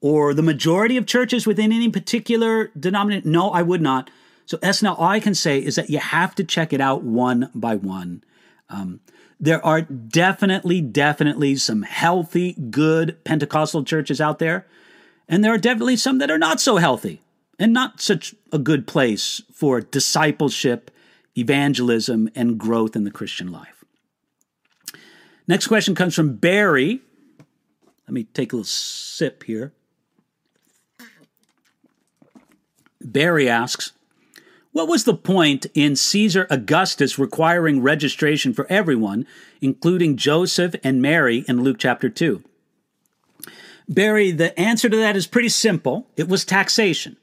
[0.00, 3.30] or the majority of churches within any particular denomination?
[3.30, 4.10] No, I would not.
[4.44, 7.48] So now all I can say is that you have to check it out one
[7.54, 8.24] by one.
[8.68, 8.98] Um,
[9.38, 14.66] there are definitely, definitely some healthy, good Pentecostal churches out there.
[15.28, 17.20] And there are definitely some that are not so healthy
[17.58, 20.90] and not such a good place for discipleship,
[21.36, 23.84] evangelism, and growth in the Christian life.
[25.48, 27.02] Next question comes from Barry.
[28.06, 29.72] Let me take a little sip here.
[33.00, 33.92] Barry asks,
[34.76, 39.26] what was the point in Caesar Augustus requiring registration for everyone,
[39.62, 42.44] including Joseph and Mary in Luke chapter 2?
[43.88, 46.10] Barry, the answer to that is pretty simple.
[46.18, 47.16] It was taxation.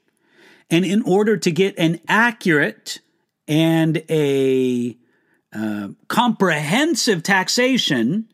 [0.68, 2.98] And in order to get an accurate
[3.46, 4.96] and a
[5.52, 8.32] uh, comprehensive taxation,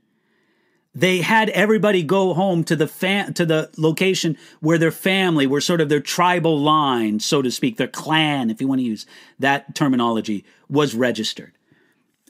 [0.95, 5.61] they had everybody go home to the fam- to the location where their family, where
[5.61, 9.07] sort of their tribal line, so to speak, their clan, if you want to use
[9.39, 11.53] that terminology, was registered.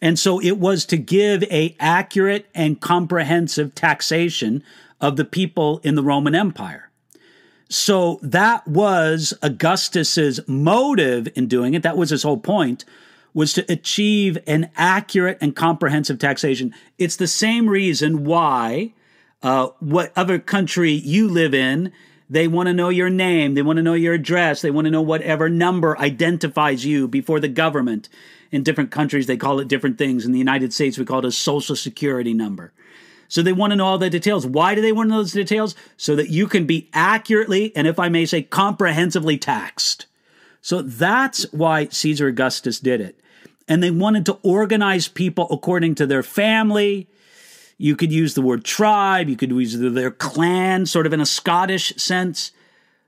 [0.02, 4.62] And so it was to give a accurate and comprehensive taxation
[5.00, 6.90] of the people in the Roman Empire.
[7.68, 11.82] So that was Augustus's motive in doing it.
[11.82, 12.84] That was his whole point
[13.32, 16.74] was to achieve an accurate and comprehensive taxation.
[16.98, 18.92] It's the same reason why
[19.42, 21.92] uh, whatever country you live in,
[22.28, 24.90] they want to know your name, they want to know your address, they want to
[24.90, 28.08] know whatever number identifies you before the government.
[28.52, 30.26] In different countries, they call it different things.
[30.26, 32.72] In the United States, we call it a social security number.
[33.28, 34.44] So they want to know all the details.
[34.44, 35.76] Why do they want to know those details?
[35.96, 40.06] So that you can be accurately and, if I may say, comprehensively taxed.
[40.60, 43.20] So that's why Caesar Augustus did it.
[43.68, 47.08] And they wanted to organize people according to their family.
[47.78, 51.26] You could use the word tribe, you could use their clan, sort of in a
[51.26, 52.52] Scottish sense.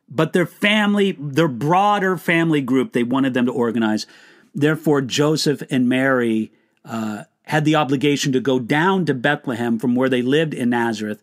[0.09, 4.07] But their family, their broader family group, they wanted them to organize.
[4.55, 6.53] Therefore, Joseph and Mary
[6.85, 11.23] uh, had the obligation to go down to Bethlehem from where they lived in Nazareth.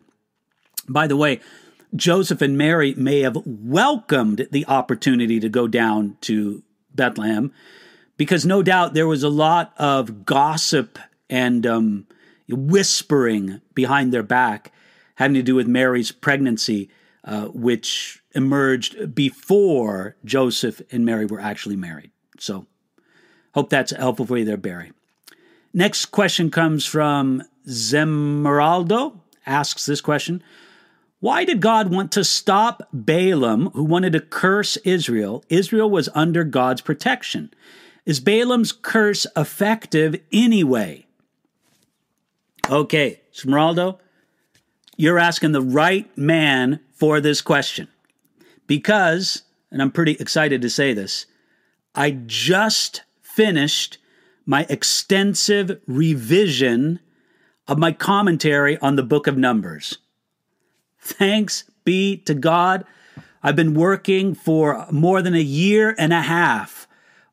[0.87, 1.39] By the way,
[1.95, 6.63] Joseph and Mary may have welcomed the opportunity to go down to
[6.93, 7.51] Bethlehem
[8.17, 12.07] because no doubt there was a lot of gossip and um,
[12.47, 14.71] whispering behind their back
[15.15, 16.89] having to do with Mary's pregnancy,
[17.25, 22.11] uh, which emerged before Joseph and Mary were actually married.
[22.39, 22.67] So,
[23.53, 24.93] hope that's helpful for you there, Barry.
[25.73, 29.19] Next question comes from Zemeraldo.
[29.45, 30.41] Asks this question
[31.19, 35.43] why did God want to stop Balaam, who wanted to curse Israel?
[35.49, 37.53] Israel was under God's protection.
[38.05, 41.05] Is Balaam's curse effective anyway?
[42.69, 43.99] Okay, Smeraldo,
[44.95, 47.89] you're asking the right man for this question.
[48.65, 51.25] Because, and I'm pretty excited to say this,
[51.95, 53.97] I just finished
[54.45, 56.99] my extensive revision
[57.67, 59.97] of my commentary on the book of Numbers.
[61.09, 62.85] Thanks be to God.
[63.41, 66.87] I've been working for more than a year and a half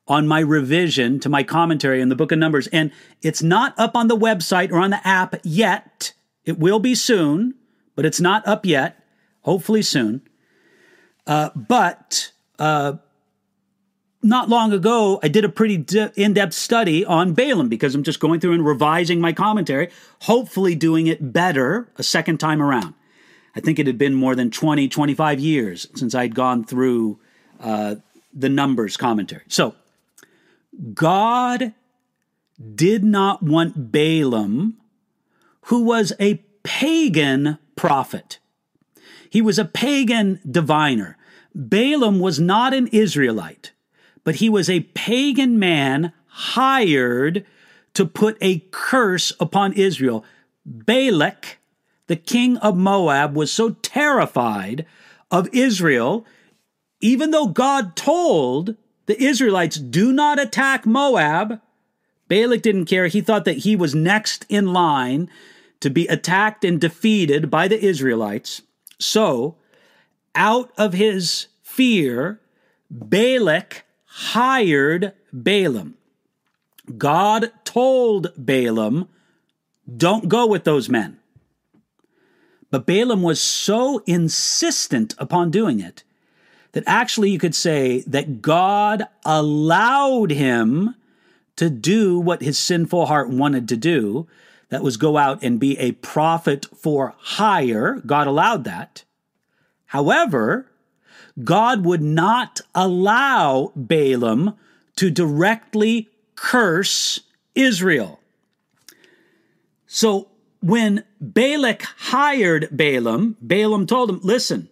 [0.08, 2.68] on my revision to my commentary in the book of Numbers.
[2.68, 6.12] And it's not up on the website or on the app yet.
[6.44, 7.54] It will be soon,
[7.96, 9.04] but it's not up yet.
[9.42, 10.22] Hopefully soon.
[11.26, 12.94] Uh, but uh,
[14.22, 15.84] not long ago, I did a pretty
[16.16, 19.90] in depth study on Balaam because I'm just going through and revising my commentary,
[20.22, 22.94] hopefully doing it better a second time around.
[23.56, 27.18] I think it had been more than 20, 25 years since I'd gone through
[27.58, 27.96] uh,
[28.34, 29.44] the numbers commentary.
[29.48, 29.74] So,
[30.92, 31.72] God
[32.74, 34.76] did not want Balaam,
[35.62, 38.38] who was a pagan prophet.
[39.30, 41.16] He was a pagan diviner.
[41.54, 43.72] Balaam was not an Israelite,
[44.22, 47.46] but he was a pagan man hired
[47.94, 50.24] to put a curse upon Israel.
[50.66, 51.58] Balak,
[52.06, 54.86] the king of Moab, was so terrified
[55.30, 56.24] of Israel,
[57.00, 58.76] even though God told
[59.06, 61.60] the Israelites, do not attack Moab.
[62.28, 63.06] Balak didn't care.
[63.06, 65.30] He thought that he was next in line
[65.80, 68.62] to be attacked and defeated by the Israelites.
[68.98, 69.56] So,
[70.34, 72.40] out of his fear,
[72.90, 75.96] Balak hired Balaam.
[76.96, 79.08] God told Balaam,
[79.96, 81.18] don't go with those men.
[82.70, 86.02] But Balaam was so insistent upon doing it
[86.72, 90.94] that actually you could say that God allowed him
[91.56, 94.26] to do what his sinful heart wanted to do.
[94.68, 98.02] That was go out and be a prophet for hire.
[98.04, 99.04] God allowed that.
[99.86, 100.70] However,
[101.42, 104.54] God would not allow Balaam
[104.96, 107.20] to directly curse
[107.54, 108.20] Israel.
[109.86, 110.28] So
[110.60, 114.68] when Balak hired Balaam, Balaam told him, Listen,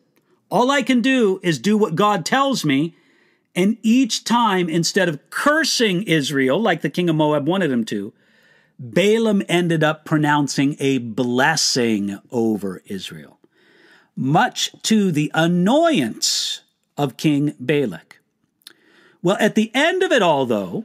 [0.51, 2.95] all I can do is do what God tells me.
[3.57, 8.13] And each time, instead of cursing Israel like the king of Moab wanted him to,
[8.79, 13.39] Balaam ended up pronouncing a blessing over Israel,
[14.17, 16.63] much to the annoyance
[16.97, 18.21] of King Balak.
[19.23, 20.85] Well, at the end of it all, though,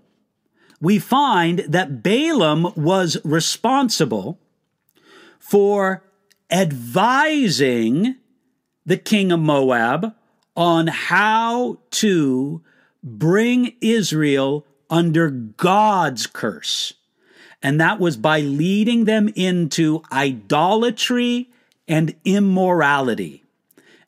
[0.80, 4.40] we find that Balaam was responsible
[5.50, 6.04] for
[6.52, 8.16] advising
[8.86, 10.14] the king of Moab
[10.56, 12.62] on how to
[13.04, 16.94] bring Israel under God's curse.
[17.64, 21.50] And that was by leading them into idolatry
[21.88, 23.44] and immorality.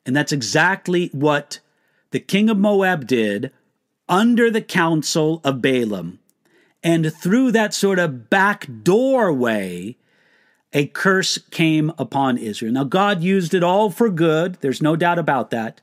[0.06, 1.58] And that's exactly what
[2.12, 3.50] the king of Moab did
[4.08, 6.20] under the counsel of Balaam.
[6.84, 9.96] And through that sort of back doorway,
[10.72, 12.72] a curse came upon Israel.
[12.72, 14.56] Now, God used it all for good.
[14.60, 15.80] There's no doubt about that.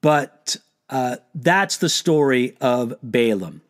[0.00, 0.56] But
[0.90, 3.62] uh, that's the story of Balaam.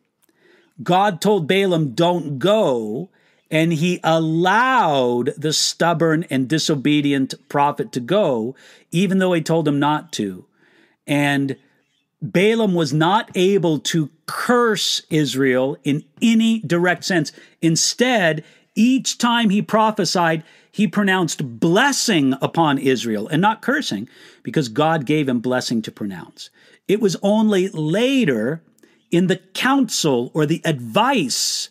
[0.81, 3.09] God told Balaam, don't go.
[3.51, 8.55] And he allowed the stubborn and disobedient prophet to go,
[8.91, 10.45] even though he told him not to.
[11.07, 11.55] And
[12.21, 17.31] Balaam was not able to curse Israel in any direct sense.
[17.61, 18.43] Instead,
[18.75, 24.07] each time he prophesied, he pronounced blessing upon Israel and not cursing
[24.43, 26.49] because God gave him blessing to pronounce.
[26.87, 28.61] It was only later
[29.11, 31.69] in the counsel or the advice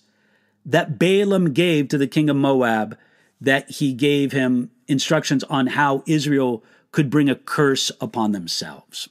[0.64, 2.98] that Balaam gave to the king of Moab
[3.40, 9.08] that he gave him instructions on how Israel could bring a curse upon themselves.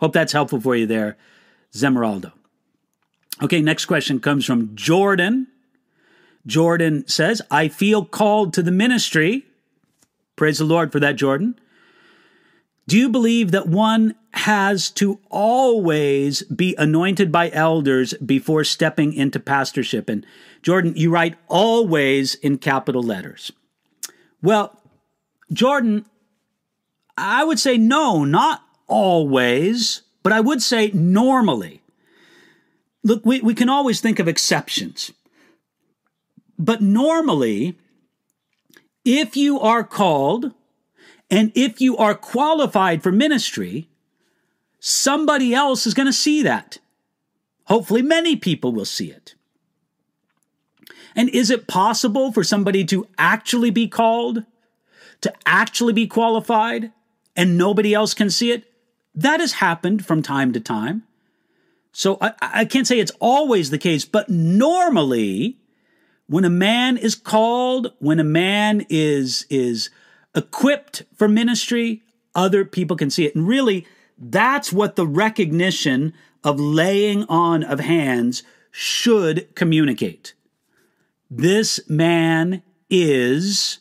[0.00, 1.16] Hope that's helpful for you there,
[1.72, 2.32] Zemeraldo.
[3.42, 5.46] Okay, next question comes from Jordan.
[6.46, 9.46] Jordan says, I feel called to the ministry.
[10.36, 11.58] Praise the Lord for that, Jordan.
[12.86, 19.40] Do you believe that one has to always be anointed by elders before stepping into
[19.40, 20.08] pastorship?
[20.08, 20.24] And
[20.62, 23.50] Jordan, you write always in capital letters.
[24.40, 24.80] Well,
[25.52, 26.06] Jordan,
[27.16, 31.82] I would say no, not always, but I would say normally.
[33.02, 35.12] Look, we, we can always think of exceptions.
[36.58, 37.78] But normally,
[39.04, 40.52] if you are called
[41.30, 43.88] and if you are qualified for ministry,
[44.80, 46.78] somebody else is going to see that.
[47.64, 49.34] Hopefully, many people will see it.
[51.16, 54.44] And is it possible for somebody to actually be called,
[55.22, 56.92] to actually be qualified,
[57.34, 58.64] and nobody else can see it?
[59.14, 61.02] That has happened from time to time.
[61.90, 65.58] So I, I can't say it's always the case, but normally,
[66.28, 69.90] when a man is called, when a man is is
[70.34, 72.02] equipped for ministry,
[72.34, 73.34] other people can see it.
[73.34, 73.86] And really,
[74.18, 76.12] that's what the recognition
[76.44, 80.34] of laying on of hands should communicate.
[81.30, 83.78] This man is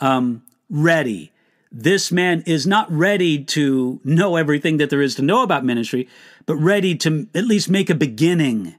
[0.00, 1.32] um, ready.
[1.70, 6.08] This man is not ready to know everything that there is to know about ministry,
[6.46, 8.76] but ready to at least make a beginning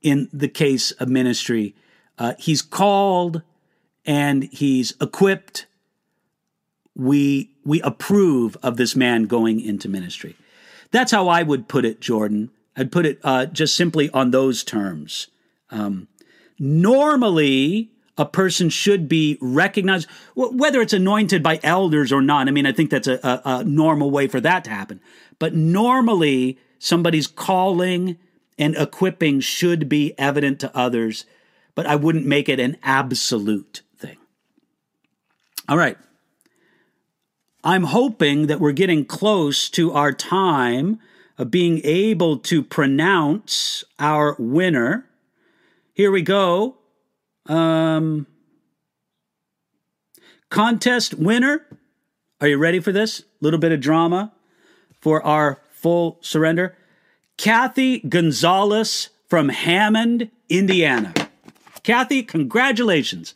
[0.00, 1.74] in the case of ministry
[2.22, 3.42] uh, he's called
[4.06, 5.66] and he's equipped.
[6.94, 10.36] We we approve of this man going into ministry.
[10.92, 12.50] That's how I would put it, Jordan.
[12.76, 15.26] I'd put it uh, just simply on those terms.
[15.70, 16.06] Um,
[16.60, 22.46] normally, a person should be recognized, whether it's anointed by elders or not.
[22.46, 25.00] I mean, I think that's a, a, a normal way for that to happen.
[25.40, 28.16] But normally, somebody's calling
[28.56, 31.24] and equipping should be evident to others
[31.74, 34.18] but I wouldn't make it an absolute thing.
[35.68, 35.96] All right.
[37.64, 40.98] I'm hoping that we're getting close to our time
[41.38, 45.06] of being able to pronounce our winner.
[45.94, 46.76] Here we go.
[47.46, 48.26] Um,
[50.50, 51.66] contest winner.
[52.40, 53.20] Are you ready for this?
[53.20, 54.32] A little bit of drama
[55.00, 56.76] for our full surrender.
[57.36, 61.14] Kathy Gonzalez from Hammond, Indiana.
[61.82, 63.34] Kathy, congratulations.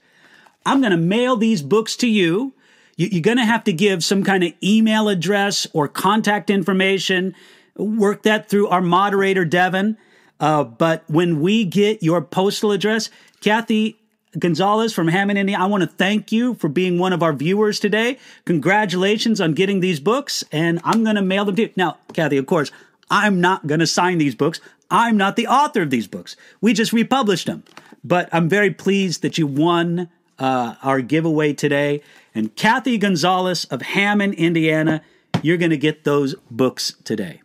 [0.65, 2.55] I'm going to mail these books to you.
[2.97, 7.35] You're going to have to give some kind of email address or contact information.
[7.77, 9.99] Work that through our moderator, Devin.
[10.39, 13.99] Uh, but when we get your postal address, Kathy
[14.39, 17.81] Gonzalez from Hammond, Indiana, I want to thank you for being one of our viewers
[17.81, 18.19] today.
[18.45, 21.71] Congratulations on getting these books, and I'm going to mail them to you.
[21.77, 22.71] Now, Kathy, of course,
[23.11, 24.61] I'm not going to sign these books.
[24.91, 26.37] I'm not the author of these books.
[26.61, 27.65] We just republished them.
[28.07, 32.03] But I'm very pleased that you won uh, our giveaway today.
[32.37, 35.03] And Kathy Gonzalez of Hammond, Indiana,
[35.43, 37.43] you're going to get those books today.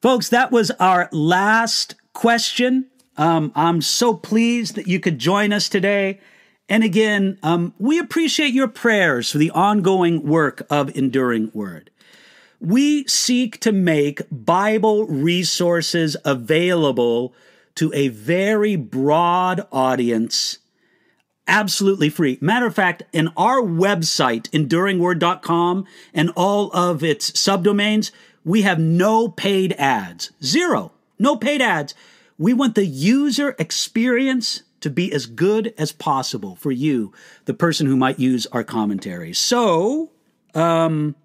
[0.00, 2.86] Folks, that was our last question.
[3.18, 6.18] Um, I'm so pleased that you could join us today.
[6.70, 11.90] And again, um, we appreciate your prayers for the ongoing work of Enduring Word.
[12.58, 17.34] We seek to make Bible resources available
[17.78, 20.58] to a very broad audience
[21.48, 22.38] absolutely free.
[22.40, 28.10] Matter of fact, in our website, enduringword.com, and all of its subdomains,
[28.44, 30.30] we have no paid ads.
[30.42, 30.92] Zero.
[31.18, 31.94] No paid ads.
[32.36, 37.12] We want the user experience to be as good as possible for you,
[37.46, 39.32] the person who might use our commentary.
[39.32, 40.12] So,
[40.54, 41.16] um,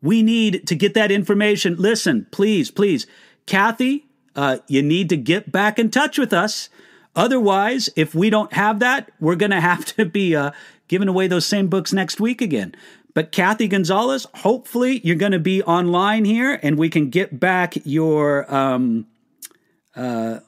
[0.00, 1.76] we need to get that information.
[1.76, 3.06] Listen, please, please,
[3.44, 4.05] Kathy,
[4.36, 6.68] uh, you need to get back in touch with us.
[7.16, 10.50] Otherwise, if we don't have that, we're going to have to be uh,
[10.86, 12.74] giving away those same books next week again.
[13.14, 17.74] But Kathy Gonzalez, hopefully you're going to be online here and we can get back
[17.86, 19.06] your um,
[19.94, 20.40] uh,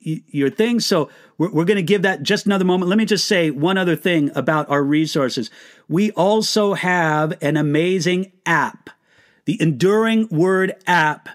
[0.00, 0.80] your thing.
[0.80, 2.88] So we're, we're going to give that just another moment.
[2.88, 5.50] Let me just say one other thing about our resources.
[5.88, 8.88] We also have an amazing app.
[9.44, 11.28] The Enduring Word app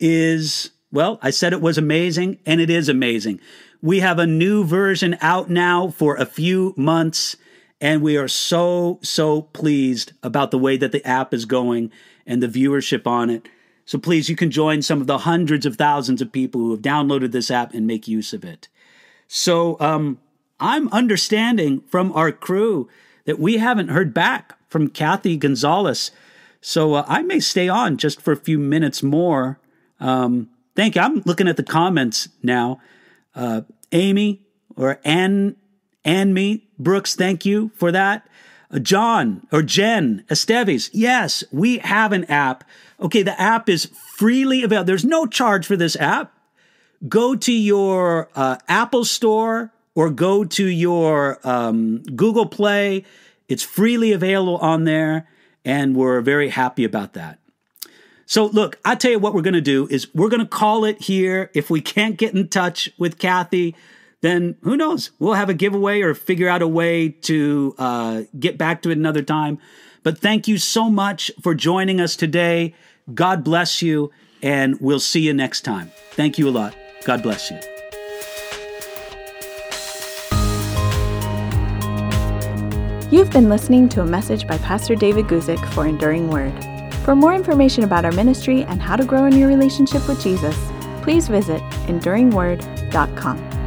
[0.00, 3.40] is, well, I said it was amazing, and it is amazing.
[3.80, 7.36] We have a new version out now for a few months,
[7.80, 11.90] and we are so, so pleased about the way that the app is going
[12.26, 13.48] and the viewership on it.
[13.86, 16.82] So please, you can join some of the hundreds of thousands of people who have
[16.82, 18.68] downloaded this app and make use of it.
[19.26, 20.18] So um,
[20.60, 22.88] I'm understanding from our crew
[23.24, 26.10] that we haven't heard back from Kathy Gonzalez.
[26.60, 29.58] So uh, I may stay on just for a few minutes more.
[29.98, 31.02] Um, thank you.
[31.02, 32.80] I'm looking at the comments now
[33.34, 33.62] uh,
[33.92, 34.42] Amy
[34.76, 35.56] or Ann,
[36.04, 38.26] Ann Me Brooks, thank you for that.
[38.70, 42.64] Uh, John or Jen Esteves, yes, we have an app.
[43.00, 44.86] Okay, the app is freely available.
[44.86, 46.32] There's no charge for this app.
[47.08, 53.04] Go to your uh, Apple Store or go to your um, Google Play.
[53.48, 55.26] It's freely available on there,
[55.64, 57.39] and we're very happy about that.
[58.30, 60.84] So, look, I tell you what we're going to do is we're going to call
[60.84, 61.50] it here.
[61.52, 63.74] If we can't get in touch with Kathy,
[64.20, 65.10] then who knows?
[65.18, 68.98] We'll have a giveaway or figure out a way to uh, get back to it
[68.98, 69.58] another time.
[70.04, 72.72] But thank you so much for joining us today.
[73.12, 75.90] God bless you, and we'll see you next time.
[76.12, 76.76] Thank you a lot.
[77.04, 77.58] God bless you.
[83.10, 86.79] You've been listening to a message by Pastor David Guzik for Enduring Word.
[87.04, 90.56] For more information about our ministry and how to grow in your relationship with Jesus,
[91.02, 93.59] please visit enduringword.com.